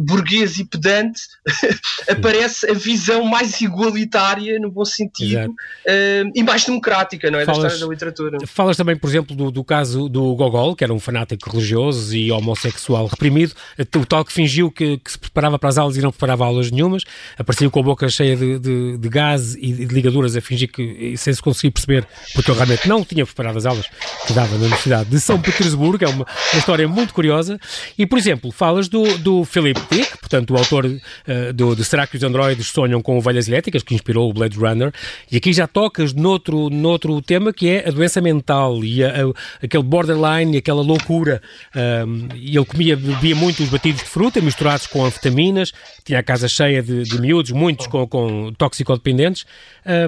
burguês 0.00 0.58
e 0.58 0.64
pedante, 0.64 1.22
aparece 2.08 2.70
a 2.70 2.74
visão 2.74 3.24
mais 3.24 3.60
igualitária, 3.60 4.58
no 4.58 4.70
bom 4.70 4.84
sentido, 4.84 5.50
uh, 5.50 6.32
e 6.34 6.42
mais 6.42 6.64
democrática, 6.64 7.30
não 7.30 7.38
é? 7.38 7.44
Falas, 7.44 7.62
da 7.62 7.68
história 7.68 7.86
da 7.86 7.92
literatura. 7.92 8.38
Falas 8.46 8.76
também, 8.76 8.96
por 8.96 9.08
exemplo, 9.08 9.36
do, 9.36 9.50
do 9.50 9.64
caso 9.64 10.08
do 10.08 10.34
Gogol, 10.34 10.74
que 10.74 10.84
era 10.84 10.92
um 10.92 10.98
fanático 10.98 11.50
religioso 11.50 12.16
e 12.16 12.32
homossexual 12.32 13.06
reprimido, 13.06 13.54
o 13.96 14.06
tal 14.06 14.24
que 14.24 14.32
fingiu 14.32 14.70
que, 14.70 14.98
que 14.98 15.12
se 15.12 15.18
preparava 15.18 15.58
para 15.58 15.68
as 15.68 15.78
aulas 15.78 15.96
e 15.96 16.00
não 16.00 16.10
preparava 16.10 16.44
aulas 16.44 16.70
nenhumas, 16.70 17.02
apareceu 17.36 17.70
com 17.70 17.80
a 17.80 17.82
boca 17.82 18.08
cheia 18.08 18.36
de, 18.36 18.58
de, 18.58 18.96
de 18.96 19.08
gás 19.08 19.54
e 19.54 19.72
de 19.72 19.86
ligaduras 19.86 20.36
a 20.36 20.40
fingir 20.40 20.70
que, 20.70 21.16
sem 21.16 21.32
se 21.32 21.42
conseguir 21.42 21.72
perceber, 21.72 22.06
porque 22.34 22.50
ele 22.50 22.58
realmente 22.58 22.88
não 22.88 23.04
tinha 23.04 23.24
preparado 23.26 23.56
as 23.58 23.66
aulas 23.66 23.86
que 24.26 24.32
dava 24.32 24.54
na 24.56 24.60
Universidade 24.66 25.10
de 25.10 25.20
São 25.20 25.40
Petersburgo, 25.40 26.04
é 26.04 26.08
uma, 26.08 26.26
uma 26.52 26.58
história 26.58 26.88
muito 26.88 27.12
curiosa. 27.12 27.58
E, 27.98 28.06
por 28.06 28.18
exemplo, 28.18 28.50
falas 28.50 28.88
do, 28.88 29.18
do 29.18 29.44
Philip 29.58 29.80
Dick, 29.90 30.18
portanto, 30.18 30.54
o 30.54 30.56
autor 30.56 30.86
uh, 30.86 31.52
do, 31.52 31.74
de 31.74 31.84
Será 31.84 32.06
que 32.06 32.16
os 32.16 32.22
androides 32.22 32.68
sonham 32.68 33.02
com 33.02 33.18
ovelhas 33.18 33.48
elétricas, 33.48 33.82
que 33.82 33.92
inspirou 33.92 34.30
o 34.30 34.32
Blade 34.32 34.56
Runner, 34.56 34.92
e 35.30 35.36
aqui 35.36 35.52
já 35.52 35.66
tocas 35.66 36.12
noutro, 36.12 36.70
noutro 36.70 37.20
tema 37.20 37.52
que 37.52 37.68
é 37.68 37.88
a 37.88 37.90
doença 37.90 38.20
mental 38.20 38.84
e 38.84 39.02
a, 39.02 39.08
a, 39.08 39.64
aquele 39.64 39.82
borderline, 39.82 40.56
aquela 40.56 40.80
loucura. 40.80 41.42
Um, 41.74 42.28
e 42.36 42.56
ele 42.56 42.64
comia, 42.64 42.96
bebia 42.96 43.34
muito 43.34 43.64
os 43.64 43.68
batidos 43.68 44.02
de 44.02 44.08
fruta 44.08 44.40
misturados 44.40 44.86
com 44.86 45.04
anfetaminas, 45.04 45.72
tinha 46.04 46.20
a 46.20 46.22
casa 46.22 46.46
cheia 46.46 46.80
de, 46.80 47.02
de 47.02 47.20
miúdos, 47.20 47.50
muitos 47.50 47.88
com, 47.88 48.06
com 48.06 48.52
toxicodependentes, 48.56 49.44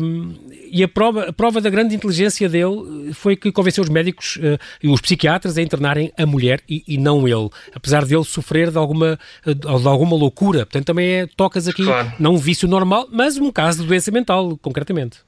um, 0.01 0.33
e 0.71 0.83
a 0.83 0.89
prova, 0.89 1.29
a 1.29 1.33
prova 1.33 1.61
da 1.61 1.71
grande 1.71 1.95
inteligência 1.95 2.49
dele 2.49 3.13
foi 3.13 3.37
que 3.37 3.51
convenceu 3.51 3.83
os 3.83 3.91
médicos 3.91 4.37
uh, 4.37 4.59
e 4.83 4.89
os 4.89 5.01
psiquiatras 5.01 5.59
a 5.59 5.63
internarem 5.63 6.13
a 6.17 6.27
mulher 6.27 6.61
e, 6.69 6.83
e 6.87 6.99
não 6.99 7.27
ele, 7.27 7.49
apesar 7.75 8.05
dele 8.05 8.25
sofrer 8.25 8.71
de 8.71 8.79
alguma 8.79 9.19
de 9.45 9.67
alguma 9.89 10.17
loucura. 10.17 10.61
Portanto, 10.61 10.87
também 10.87 11.11
é, 11.11 11.27
tocas 11.27 11.69
aqui, 11.69 11.85
claro. 11.85 12.13
não 12.19 12.35
um 12.35 12.39
vício 12.39 12.69
normal, 12.69 13.09
mas 13.11 13.37
um 13.37 13.51
caso 13.51 13.83
de 13.83 13.89
doença 13.89 14.11
mental, 14.11 14.59
concretamente. 14.61 15.19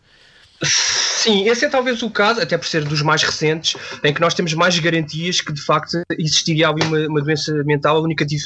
Sim, 0.65 1.49
esse 1.49 1.65
é 1.65 1.69
talvez 1.69 2.03
o 2.03 2.11
caso, 2.11 2.41
até 2.41 2.57
por 2.57 2.67
ser 2.67 2.85
dos 2.85 3.03
mais 3.03 3.23
recentes, 3.23 3.77
em 4.03 4.13
que 4.13 4.21
nós 4.21 4.35
temos 4.35 4.55
mais 4.55 4.79
garantias 4.79 5.41
que 5.41 5.53
de 5.53 5.61
facto 5.61 6.01
existiria 6.19 6.69
ali 6.69 6.83
uma, 6.85 6.99
uma 7.07 7.21
doença 7.21 7.53
mental. 7.65 7.97
A 7.97 8.01
única 8.01 8.25
dif 8.25 8.43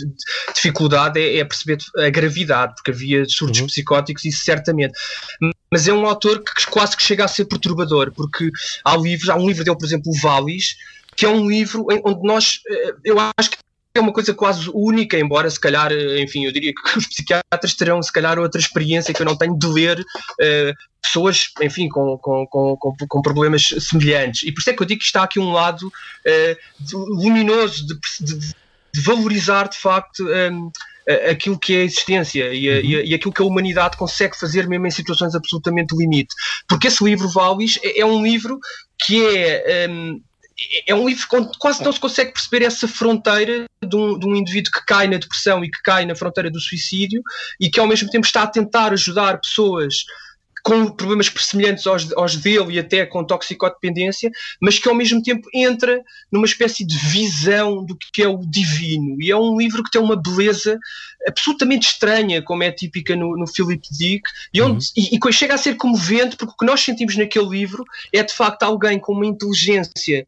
dificuldade 0.55 1.21
é, 1.21 1.39
é, 1.39 1.45
perceber 1.45 1.79
a 1.99 2.11
gravidade, 2.11 2.75
porque 2.75 2.91
havia 2.91 3.25
surtos 3.27 3.61
uhum. 3.61 3.67
psicóticos, 3.67 4.25
isso 4.25 4.45
certamente. 4.45 4.93
Mas 5.71 5.89
é 5.89 5.93
um 5.93 6.07
autor 6.07 6.43
que 6.43 6.67
quase 6.71 6.97
que 6.97 7.03
chega 7.03 7.25
a 7.25 7.29
ser 7.29 7.45
perturbador, 7.47 8.13
porque 8.13 8.51
há 8.85 8.97
livros, 8.97 9.29
há 9.29 9.37
um 9.37 9.47
livro 9.47 9.65
dele, 9.65 9.77
por 9.77 9.87
exemplo, 9.87 10.11
o 10.11 10.21
Valis, 10.21 10.77
que 11.15 11.25
é 11.25 11.29
um 11.29 11.49
livro 11.49 11.87
onde 12.05 12.23
nós, 12.23 12.61
eh, 12.69 12.95
eu 13.05 13.17
acho 13.19 13.51
que 13.51 13.57
é 13.99 14.01
uma 14.01 14.13
coisa 14.13 14.35
quase 14.35 14.71
única, 14.73 15.19
embora 15.19 15.49
se 15.51 15.59
calhar, 15.59 15.93
eh, 15.93 16.21
enfim, 16.21 16.45
eu 16.45 16.53
diria 16.53 16.73
que 16.73 16.81
os 16.99 17.07
psiquiatras 17.07 17.75
terão 17.75 18.03
se 18.03 18.13
calhar 18.13 18.39
outra 18.39 18.61
experiência 18.61 19.13
que 19.13 19.21
eu 19.21 19.27
não 19.27 19.37
tenho 19.37 19.59
de 19.59 19.67
ler 19.67 20.01
uh, 20.01 20.75
pessoas, 21.03 21.49
enfim, 21.63 21.89
com, 21.89 22.19
com, 22.19 22.47
com, 22.47 22.77
com, 22.77 23.23
problemas 23.23 23.69
semelhantes. 23.81 24.43
E 24.43 24.53
por 24.53 24.61
isso 24.61 24.71
é 24.71 24.73
que 24.73 24.83
eu 24.83 24.87
digo 24.87 25.01
que 25.01 25.07
está 25.07 25.23
aqui 25.23 25.39
um 25.39 25.53
lado 25.53 25.87
uh, 25.87 26.97
luminoso 27.17 27.87
de, 27.87 27.95
de, 28.21 28.39
de, 28.39 29.01
valorizar 29.03 29.69
de 29.69 29.79
facto 29.79 30.27
um, 30.27 30.71
aquilo 31.31 31.59
que 31.59 31.75
é 31.75 31.81
a 31.81 31.85
existência 31.85 32.53
e, 32.53 32.69
a, 32.69 32.81
e, 32.81 33.15
aquilo 33.15 33.33
que 33.33 33.43
a 33.43 33.45
humanidade 33.45 33.97
consegue 33.97 34.39
fazer 34.39 34.67
mesmo 34.67 34.87
em 34.87 34.91
situações 34.91 35.35
absolutamente 35.35 35.95
limite. 35.97 36.35
Porque 36.69 36.89
esse 36.89 37.05
livro, 37.05 37.29
Valis, 37.29 37.79
é, 37.83 38.01
é 38.01 38.07
um 38.07 38.23
livro 38.23 38.59
que 38.99 39.25
é. 39.25 39.87
Um, 39.89 40.21
é 40.87 40.95
um 40.95 41.07
livro 41.07 41.29
que 41.29 41.59
quase 41.59 41.85
não 41.85 41.93
se 41.93 42.01
consegue 42.01 42.33
perceber 42.33 42.65
essa 42.65 42.89
fronteira 42.89 43.67
de 43.87 43.97
um, 43.97 44.19
de 44.19 44.27
um, 44.27 44.35
indivíduo 44.35 44.73
que 44.73 44.85
cai 44.87 45.07
na 45.07 45.19
depressão 45.19 45.63
e 45.65 45.71
que 45.71 45.83
cai 45.83 46.07
na 46.07 46.15
fronteira 46.15 46.51
do 46.51 46.61
suicídio 46.61 47.23
e 47.61 47.69
que 47.69 47.79
ao 47.79 47.87
mesmo 47.87 48.09
tempo 48.09 48.27
está 48.27 48.43
a 48.43 48.47
tentar 48.47 48.93
ajudar 48.93 49.41
pessoas 49.41 50.05
com 50.67 50.89
problemas 50.89 51.33
semelhantes 51.39 51.87
aos, 51.87 52.13
aos 52.15 52.35
dele 52.35 52.75
e 52.75 52.79
até 52.81 53.07
com 53.07 53.23
toxicodependência, 53.23 54.33
mas 54.61 54.81
que 54.81 54.89
ao 54.89 54.97
mesmo 54.97 55.23
tempo 55.23 55.49
entra 55.55 56.03
numa 56.31 56.45
espécie 56.45 56.85
de 56.85 56.99
visão 56.99 57.85
do 57.85 57.97
que 57.97 58.21
é 58.21 58.27
o 58.27 58.39
divino. 58.39 59.17
E 59.23 59.31
é 59.31 59.37
um 59.37 59.57
livro 59.57 59.85
que 59.85 59.93
tem 59.93 60.01
uma 60.01 60.21
beleza 60.21 60.77
absolutamente 61.25 61.87
estranha, 61.87 62.43
como 62.43 62.65
é 62.65 62.73
típica 62.73 63.15
no, 63.15 63.37
no 63.37 63.47
Philip 63.47 63.81
Dick, 63.93 64.29
e, 64.53 64.61
onde, 64.61 64.85
uhum. 64.97 65.05
e, 65.13 65.17
e 65.25 65.33
chega 65.33 65.55
a 65.55 65.59
ser 65.59 65.77
comovente, 65.77 66.37
porque 66.37 66.53
o 66.53 66.57
que 66.57 66.67
nós 66.67 66.81
sentimos 66.81 67.17
naquele 67.17 67.49
livro 67.49 67.85
é 68.13 68.25
de 68.25 68.35
facto 68.35 68.65
alguém 68.65 68.99
com 68.99 69.13
uma 69.13 69.27
inteligência 69.27 70.27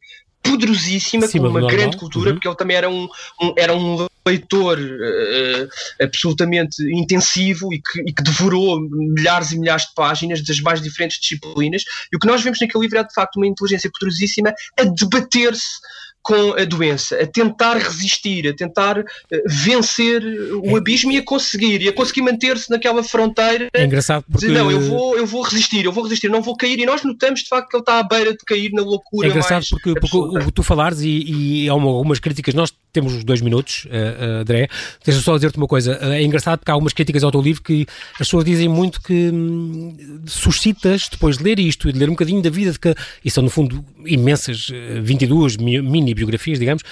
poderosíssima, 0.50 1.28
com 1.28 1.38
uma 1.38 1.66
grande 1.66 1.96
cultura, 1.96 2.30
uhum. 2.30 2.36
porque 2.36 2.48
ele 2.48 2.56
também 2.56 2.76
era 2.76 2.88
um, 2.88 3.08
um 3.40 3.54
era 3.56 3.74
um 3.74 4.06
leitor 4.26 4.78
uh, 4.78 5.68
absolutamente 6.02 6.82
intensivo 6.94 7.72
e 7.72 7.80
que, 7.80 8.00
e 8.02 8.12
que, 8.12 8.22
devorou 8.22 8.80
milhares 8.80 9.52
e 9.52 9.58
milhares 9.58 9.84
de 9.84 9.94
páginas 9.94 10.42
das 10.44 10.60
mais 10.60 10.82
diferentes 10.82 11.18
disciplinas. 11.18 11.82
E 12.12 12.16
o 12.16 12.18
que 12.18 12.26
nós 12.26 12.42
vemos 12.42 12.60
naquele 12.60 12.84
livro 12.84 12.98
é 12.98 13.04
de 13.04 13.14
facto 13.14 13.36
uma 13.36 13.46
inteligência 13.46 13.90
poderosíssima 13.90 14.52
a 14.78 14.84
debater-se 14.84 15.78
com 16.22 16.52
a 16.52 16.64
doença, 16.64 17.16
a 17.20 17.26
tentar 17.26 17.76
resistir, 17.76 18.48
a 18.48 18.54
tentar 18.54 18.98
uh, 18.98 19.04
vencer 19.46 20.22
o 20.62 20.76
é. 20.76 20.78
abismo 20.78 21.10
e 21.12 21.18
a 21.18 21.24
conseguir, 21.24 21.80
e 21.80 21.88
a 21.88 21.92
conseguir 21.92 22.22
manter-se 22.22 22.70
naquela 22.70 23.02
fronteira. 23.02 23.68
É 23.72 23.84
engraçado 23.84 24.24
porque... 24.30 24.46
De, 24.46 24.52
não, 24.52 24.70
eu 24.70 24.80
vou, 24.80 25.16
eu 25.16 25.26
vou 25.26 25.42
resistir, 25.42 25.84
eu 25.84 25.92
vou 25.92 26.04
resistir, 26.04 26.28
não 26.28 26.42
vou 26.42 26.56
cair, 26.56 26.78
e 26.78 26.86
nós 26.86 27.02
notamos 27.02 27.40
de 27.40 27.48
facto 27.48 27.70
que 27.70 27.76
ele 27.76 27.82
está 27.82 27.98
à 27.98 28.02
beira 28.02 28.32
de 28.32 28.44
cair 28.46 28.70
na 28.72 28.82
loucura. 28.82 29.28
É 29.28 29.30
engraçado 29.30 29.64
porque, 29.70 29.94
porque 29.94 30.16
o, 30.16 30.50
tu 30.50 30.62
falares, 30.62 31.00
e, 31.00 31.64
e 31.64 31.68
há 31.68 31.74
uma, 31.74 31.88
algumas 31.88 32.18
críticas, 32.18 32.54
nós 32.54 32.72
temos 32.92 33.22
dois 33.24 33.40
minutos, 33.40 33.84
uh, 33.86 33.88
uh, 33.88 34.40
André, 34.40 34.68
deixa 35.04 35.20
só 35.20 35.34
dizer-te 35.34 35.58
uma 35.58 35.66
coisa, 35.66 35.98
uh, 36.02 36.12
é 36.12 36.22
engraçado 36.22 36.58
porque 36.58 36.70
há 36.70 36.74
algumas 36.74 36.92
críticas 36.92 37.22
ao 37.22 37.30
teu 37.30 37.40
livro 37.40 37.62
que 37.62 37.86
as 38.12 38.18
pessoas 38.18 38.44
dizem 38.44 38.68
muito 38.68 39.00
que 39.00 39.30
hum, 39.32 40.22
suscitas, 40.26 41.08
depois 41.10 41.38
de 41.38 41.44
ler 41.44 41.58
isto 41.58 41.88
e 41.88 41.92
de 41.92 41.98
ler 41.98 42.08
um 42.08 42.12
bocadinho 42.12 42.42
da 42.42 42.50
vida 42.50 42.72
de 42.72 42.78
que, 42.78 42.94
e 43.24 43.30
são 43.30 43.42
no 43.42 43.50
fundo 43.50 43.84
imensas, 44.04 44.68
22 45.02 45.56
mini 45.56 46.14
biografias, 46.14 46.58
digamos, 46.58 46.82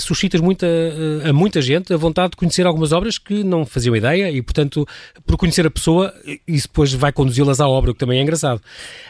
suscitas 0.00 0.40
muita, 0.40 0.66
a 1.28 1.32
muita 1.32 1.62
gente 1.62 1.92
a 1.92 1.96
vontade 1.96 2.30
de 2.30 2.36
conhecer 2.36 2.66
algumas 2.66 2.92
obras 2.92 3.18
que 3.18 3.44
não 3.44 3.64
faziam 3.64 3.94
ideia 3.94 4.30
e, 4.30 4.42
portanto, 4.42 4.86
por 5.24 5.36
conhecer 5.36 5.66
a 5.66 5.70
pessoa, 5.70 6.12
isso 6.48 6.66
depois 6.66 6.92
vai 6.92 7.12
conduzi-las 7.12 7.60
à 7.60 7.68
obra, 7.68 7.90
o 7.90 7.94
que 7.94 8.00
também 8.00 8.18
é 8.18 8.22
engraçado. 8.22 8.60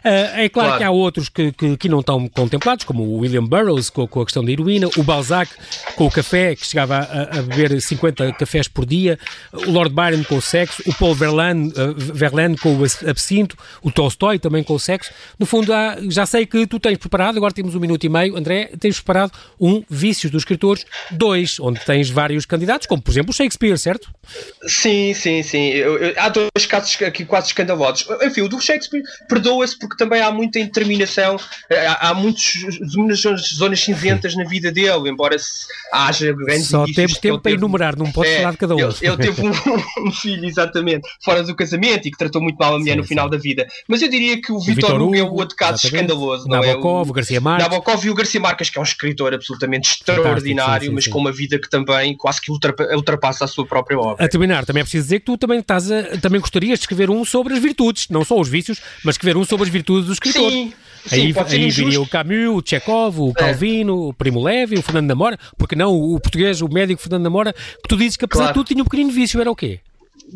É 0.02 0.48
claro, 0.48 0.68
claro, 0.68 0.78
que 0.78 0.84
há 0.84 0.90
outros 0.90 1.28
que, 1.28 1.52
que, 1.52 1.76
que, 1.76 1.88
não 1.88 2.00
estão 2.00 2.28
contemplados, 2.28 2.84
como 2.84 3.02
o 3.02 3.18
William 3.18 3.44
Burroughs 3.44 3.90
com, 3.90 4.06
com, 4.06 4.20
a 4.20 4.24
questão 4.24 4.44
da 4.44 4.50
heroína, 4.50 4.88
o 4.96 5.02
Balzac 5.02 5.50
com 5.96 6.06
o 6.06 6.10
café, 6.10 6.33
que 6.56 6.66
chegava 6.66 6.96
a, 6.96 7.38
a, 7.38 7.42
beber 7.42 7.80
50 7.80 8.32
cafés 8.32 8.66
por 8.66 8.84
dia, 8.84 9.18
o 9.52 9.70
Lord 9.70 9.94
Byron 9.94 10.24
com 10.24 10.36
o 10.36 10.42
sexo, 10.42 10.82
o 10.86 10.94
Paul 10.94 11.14
Verlaine, 11.14 11.72
Verlaine 11.96 12.56
com 12.56 12.74
o 12.76 12.84
absinto, 13.08 13.56
o 13.82 13.90
Tolstói 13.90 14.38
também 14.38 14.62
com 14.62 14.74
o 14.74 14.80
sexo. 14.80 15.12
No 15.38 15.46
fundo, 15.46 15.72
há, 15.72 15.96
já 16.08 16.26
sei 16.26 16.46
que 16.46 16.66
tu 16.66 16.80
tens 16.80 16.98
preparado, 16.98 17.36
agora 17.36 17.52
temos 17.52 17.74
um 17.74 17.80
minuto 17.80 18.04
e 18.04 18.08
meio, 18.08 18.36
André, 18.36 18.70
tens 18.78 18.96
preparado 18.96 19.32
um 19.60 19.82
Vícios 19.88 20.30
dos 20.30 20.42
Escritores, 20.42 20.84
dois, 21.10 21.58
onde 21.60 21.80
tens 21.80 22.10
vários 22.10 22.44
candidatos, 22.44 22.86
como 22.86 23.00
por 23.00 23.10
exemplo 23.10 23.30
o 23.30 23.34
Shakespeare, 23.34 23.78
certo? 23.78 24.10
Sim, 24.66 25.14
sim, 25.14 25.42
sim. 25.42 25.68
Eu, 25.68 25.98
eu, 25.98 26.14
há 26.16 26.28
dois 26.28 26.66
casos 26.68 27.00
aqui 27.02 27.24
quase 27.24 27.48
escandalosos. 27.48 28.06
Enfim, 28.22 28.42
o 28.42 28.48
do 28.48 28.60
Shakespeare 28.60 29.02
perdoa-se 29.28 29.78
porque 29.78 29.96
também 29.96 30.20
há 30.20 30.30
muita 30.30 30.58
indeterminação, 30.58 31.36
eh, 31.70 31.86
há, 31.86 32.10
há 32.10 32.14
muitas 32.14 33.20
zonas 33.54 33.80
cinzentas 33.80 34.34
na 34.34 34.44
vida 34.44 34.72
dele, 34.72 35.08
embora 35.08 35.36
haja 35.92 36.23
grandes 36.32 36.66
Só 36.66 36.84
temos 36.86 37.18
tempo 37.18 37.40
para 37.40 37.52
enumerar, 37.52 37.96
não 37.96 38.10
pode 38.10 38.28
é, 38.28 38.38
falar 38.38 38.52
de 38.52 38.56
cada 38.56 38.74
um. 38.74 38.78
Ele, 38.78 38.94
ele 39.02 39.16
teve 39.16 39.42
um, 39.42 39.50
um, 40.06 40.12
filho, 40.12 40.44
exatamente, 40.46 41.08
fora 41.22 41.42
do 41.42 41.54
casamento 41.54 42.08
e 42.08 42.10
que 42.10 42.16
tratou 42.16 42.40
muito 42.40 42.56
mal 42.56 42.74
a 42.74 42.78
mulher 42.78 42.92
sim, 42.92 42.98
no 42.98 43.04
final 43.04 43.26
sim. 43.26 43.30
da 43.32 43.36
vida. 43.36 43.66
Mas 43.88 44.02
eu 44.02 44.08
diria 44.08 44.40
que 44.40 44.52
o, 44.52 44.60
Vitor 44.60 45.00
Hugo 45.00 45.16
é 45.16 45.22
o 45.22 45.32
outro 45.34 45.56
caso 45.56 45.84
escandaloso. 45.86 46.48
Nabokov, 46.48 47.08
é? 47.08 47.10
o, 47.10 47.14
Garcia 47.14 47.40
Marques. 47.40 47.68
Nabokov 47.68 48.04
e 48.04 48.10
o 48.10 48.14
Garcia 48.14 48.40
Marques, 48.40 48.70
que 48.70 48.78
é 48.78 48.80
um 48.80 48.84
escritor 48.84 49.34
absolutamente 49.34 49.90
extraordinário, 49.90 50.88
sim, 50.88 50.94
mas 50.94 51.06
com 51.06 51.18
uma 51.18 51.32
vida 51.32 51.58
que 51.58 51.68
também 51.68 52.16
quase 52.16 52.40
que 52.40 52.50
ultrapassa 52.50 53.44
a 53.44 53.48
sua 53.48 53.66
própria 53.66 53.98
obra. 53.98 54.24
A 54.24 54.28
terminar, 54.28 54.64
também 54.64 54.80
é 54.80 54.84
preciso 54.84 55.04
dizer 55.04 55.20
que 55.20 55.26
tu 55.26 55.36
também, 55.36 55.58
estás 55.58 55.90
a, 55.90 56.16
também 56.18 56.40
gostarias 56.40 56.78
de 56.78 56.84
escrever 56.84 57.10
um 57.10 57.24
sobre 57.24 57.54
as 57.54 57.60
virtudes, 57.60 58.08
não 58.08 58.24
só 58.24 58.38
os 58.38 58.48
vícios, 58.48 58.80
mas 59.04 59.14
escrever 59.14 59.36
um 59.36 59.44
sobre 59.44 59.66
as 59.66 59.72
virtudes 59.72 60.06
do 60.06 60.12
escritor. 60.12 60.50
Sim. 60.50 60.72
Sim, 61.06 61.16
aí 61.16 61.34
aí 61.36 61.70
viria 61.70 62.00
o 62.00 62.06
Camus, 62.06 62.48
o 62.48 62.62
Chekhov, 62.64 63.20
o 63.20 63.30
é. 63.30 63.32
Calvino, 63.34 63.92
é. 63.92 64.08
o 64.08 64.12
Primo 64.12 64.42
Levi, 64.42 64.76
o 64.76 64.82
Fernando 64.82 65.08
da 65.08 65.14
Mora, 65.14 65.38
porque 65.58 65.76
não 65.76 65.92
o 65.92 66.18
português, 66.18 66.60
o 66.60 66.68
médico 66.68 67.02
Fernando 67.02 67.24
da 67.24 67.30
Mora, 67.30 67.52
que 67.52 67.88
tu 67.88 67.96
dizes 67.96 68.16
que 68.16 68.24
apesar 68.24 68.44
claro. 68.44 68.54
de 68.54 68.60
tudo 68.60 68.68
tinha 68.68 68.82
um 68.82 68.86
pequenino 68.86 69.10
vício, 69.10 69.40
era 69.40 69.50
o 69.50 69.56
quê? 69.56 69.80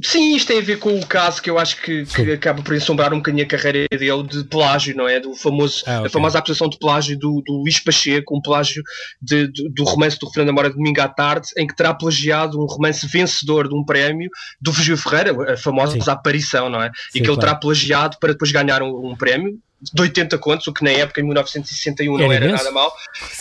Sim, 0.02 0.36
isto 0.36 0.48
tem 0.48 0.58
a 0.58 0.62
ver 0.62 0.78
com 0.78 0.98
o 0.98 1.06
caso 1.06 1.40
que 1.42 1.48
eu 1.48 1.58
acho 1.58 1.80
que, 1.80 2.04
que 2.04 2.32
acaba 2.32 2.62
por 2.62 2.74
ensombrar 2.74 3.12
um 3.12 3.16
bocadinho 3.18 3.44
a 3.44 3.48
carreira 3.48 3.86
dele 3.90 4.22
de 4.24 4.44
plágio, 4.44 4.94
não 4.94 5.08
é? 5.08 5.18
Do 5.18 5.34
famoso, 5.34 5.82
ah, 5.86 5.96
okay. 5.96 6.06
A 6.06 6.10
famosa 6.10 6.38
acusação 6.38 6.68
de 6.68 6.78
plágio 6.78 7.18
do, 7.18 7.42
do 7.44 7.54
Luís 7.54 7.80
Pacheco, 7.80 8.36
um 8.36 8.40
plágio 8.40 8.82
de, 9.20 9.50
de, 9.50 9.68
do 9.70 9.84
romance 9.84 10.18
do 10.18 10.30
Fernando 10.30 10.50
Amora 10.50 10.70
Domingo 10.70 11.00
à 11.00 11.08
Tarde, 11.08 11.48
em 11.56 11.66
que 11.66 11.74
terá 11.74 11.94
plagiado 11.94 12.60
um 12.60 12.66
romance 12.66 13.06
vencedor 13.06 13.68
de 13.68 13.74
um 13.74 13.84
prémio 13.84 14.28
do 14.60 14.72
Virgílio 14.72 14.98
Ferreira, 14.98 15.54
a 15.54 15.56
famosa 15.56 15.98
Sim. 15.98 16.10
aparição, 16.10 16.68
não 16.68 16.82
é? 16.82 16.90
Sim, 17.10 17.18
e 17.18 17.20
que 17.20 17.20
claro. 17.20 17.32
ele 17.32 17.40
terá 17.40 17.54
plagiado 17.54 18.18
para 18.20 18.32
depois 18.32 18.52
ganhar 18.52 18.82
um, 18.82 19.10
um 19.10 19.16
prémio 19.16 19.58
de 19.80 20.02
80 20.02 20.36
contos, 20.38 20.66
o 20.66 20.72
que 20.72 20.82
na 20.82 20.90
época, 20.90 21.20
em 21.20 21.24
1961, 21.24 22.18
não 22.18 22.32
era, 22.32 22.46
era 22.46 22.56
nada 22.56 22.70
mal, 22.72 22.92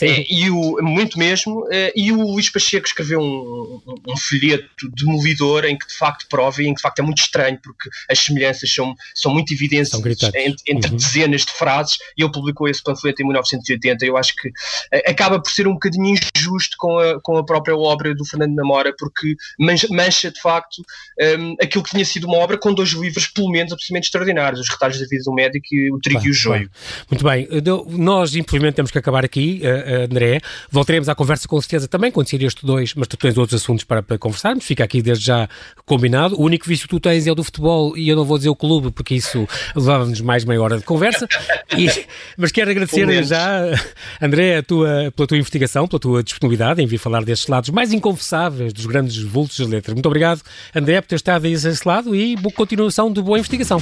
é, 0.02 0.26
e 0.32 0.50
o, 0.52 0.78
muito 0.82 1.18
mesmo, 1.18 1.68
é, 1.72 1.92
e 1.96 2.12
o 2.12 2.22
Luís 2.22 2.50
Pacheco 2.50 2.86
escreveu 2.86 3.20
um, 3.20 3.82
um, 3.88 4.14
um, 4.14 4.18
folheto 4.18 4.88
demolidor 4.96 5.66
em 5.66 5.76
que 5.76 5.88
de 5.88 5.96
facto 5.96 6.28
prova 6.30 6.62
e 6.62 6.68
em 6.68 6.74
que 6.74 6.78
de 6.78 6.82
facto 6.84 7.00
é 7.00 7.02
muito 7.02 7.20
estranho, 7.20 7.60
porque 7.64 7.90
as 8.10 8.20
semelhanças 8.20 8.72
são, 8.72 8.96
são 9.16 9.34
muito 9.34 9.52
evidentes 9.52 9.92
entre, 9.94 10.56
entre 10.68 10.92
uhum. 10.92 10.98
dezenas 10.98 11.42
de 11.42 11.52
frases, 11.54 11.98
e 12.16 12.22
ele 12.24 12.32
publicou 12.32 12.68
esse 12.68 12.84
panfleto 12.84 13.22
em 13.24 13.26
1980, 13.26 14.06
eu 14.06 14.16
acho 14.16 14.36
que 14.36 14.52
é, 14.92 15.10
acaba 15.10 15.42
por 15.42 15.52
ser 15.52 15.68
um 15.68 15.74
bocadinho 15.74 16.16
injusto 16.36 16.76
com 16.78 17.00
a, 17.00 17.20
com 17.20 17.38
a 17.38 17.46
própria 17.46 17.76
obra 17.76 18.14
do 18.14 18.26
Fernando 18.26 18.54
Namora, 18.54 18.94
porque 18.96 19.36
mancha, 19.60 19.88
mancha 19.90 20.32
de 20.32 20.40
facto 20.40 20.84
um, 21.40 21.56
aquilo 21.60 21.84
que 21.84 21.92
tinha 21.92 22.06
sido 22.06 22.28
uma 22.28 22.38
obra 22.38 22.60
com 22.60 22.72
dois 22.74 22.90
livros, 22.90 23.26
pelo 23.26 23.50
menos, 23.50 23.74
absolutamente 23.74 24.06
extraordinários, 24.06 24.62
Os 24.62 24.70
Retalhos 24.70 25.00
da 25.00 25.06
Vida 25.08 25.24
do 25.24 25.34
Médico 25.34 25.66
e 25.72 25.92
O 25.92 26.00
Trigo 26.00 26.27
e 26.28 26.32
o 26.32 26.34
joio. 26.34 26.70
Muito 27.10 27.24
bem, 27.24 27.48
nós 27.90 28.36
infelizmente 28.36 28.76
temos 28.76 28.92
que 28.92 28.98
acabar 28.98 29.24
aqui, 29.24 29.62
uh, 29.64 30.04
André. 30.04 30.40
Voltaremos 30.70 31.10
à 31.10 31.16
conversa 31.16 31.48
com 31.48 31.60
certeza 31.62 31.88
também 31.88 32.12
quando 32.12 32.30
sair 32.30 32.44
estes 32.44 32.64
dois, 32.64 32.94
mas 32.96 33.08
tu 33.08 33.18
tens 33.18 33.38
outros 33.38 33.62
assuntos 33.62 33.84
para, 33.84 34.04
para, 34.04 34.18
conversarmos. 34.18 34.66
Fica 34.66 34.84
aqui 34.84 35.02
desde 35.02 35.26
já 35.26 35.48
combinado. 35.86 36.40
O 36.40 36.44
único 36.44 36.68
vício 36.68 36.88
que 36.88 36.96
tu 36.96 37.00
tens 37.00 37.26
é 37.28 37.32
o 37.32 37.36
do 37.36 37.44
futebol 37.44 37.98
e 37.98 38.10
eu 38.10 38.16
não 38.16 38.26
vou 38.26 38.38
dizer 38.38 38.50
o 38.50 38.56
clube 38.56 38.92
porque 38.92 39.16
isso 39.16 39.48
levava-nos 39.76 40.22
mais 40.22 40.44
meia 40.44 40.62
hora 40.62 40.78
de 40.78 40.84
conversa. 40.84 41.28
E, 41.78 41.88
mas 42.38 42.52
quero 42.52 42.72
agradecer 42.72 43.24
já, 43.24 43.62
André, 44.22 44.58
a 44.58 44.64
tua, 44.64 45.12
pela 45.16 45.28
tua 45.28 45.38
investigação, 45.38 45.88
pela 45.88 46.00
tua 46.00 46.24
disponibilidade 46.24 46.82
em 46.82 46.88
vir 46.88 46.98
falar 46.98 47.24
destes 47.24 47.48
lados 47.48 47.70
mais 47.70 47.94
inconfessáveis 47.94 48.74
dos 48.74 48.86
grandes 48.86 49.18
vultos 49.18 49.60
das 49.60 49.68
letras. 49.68 49.94
Muito 49.94 50.06
obrigado, 50.06 50.42
André, 50.76 51.02
por 51.02 51.08
ter 51.08 51.16
estado 51.16 51.46
aí 51.46 51.54
a 51.54 51.56
esse 51.56 51.88
lado 51.88 52.16
e 52.16 52.36
boa 52.36 52.54
continuação 52.54 53.12
de 53.12 53.22
boa 53.22 53.38
investigação. 53.38 53.82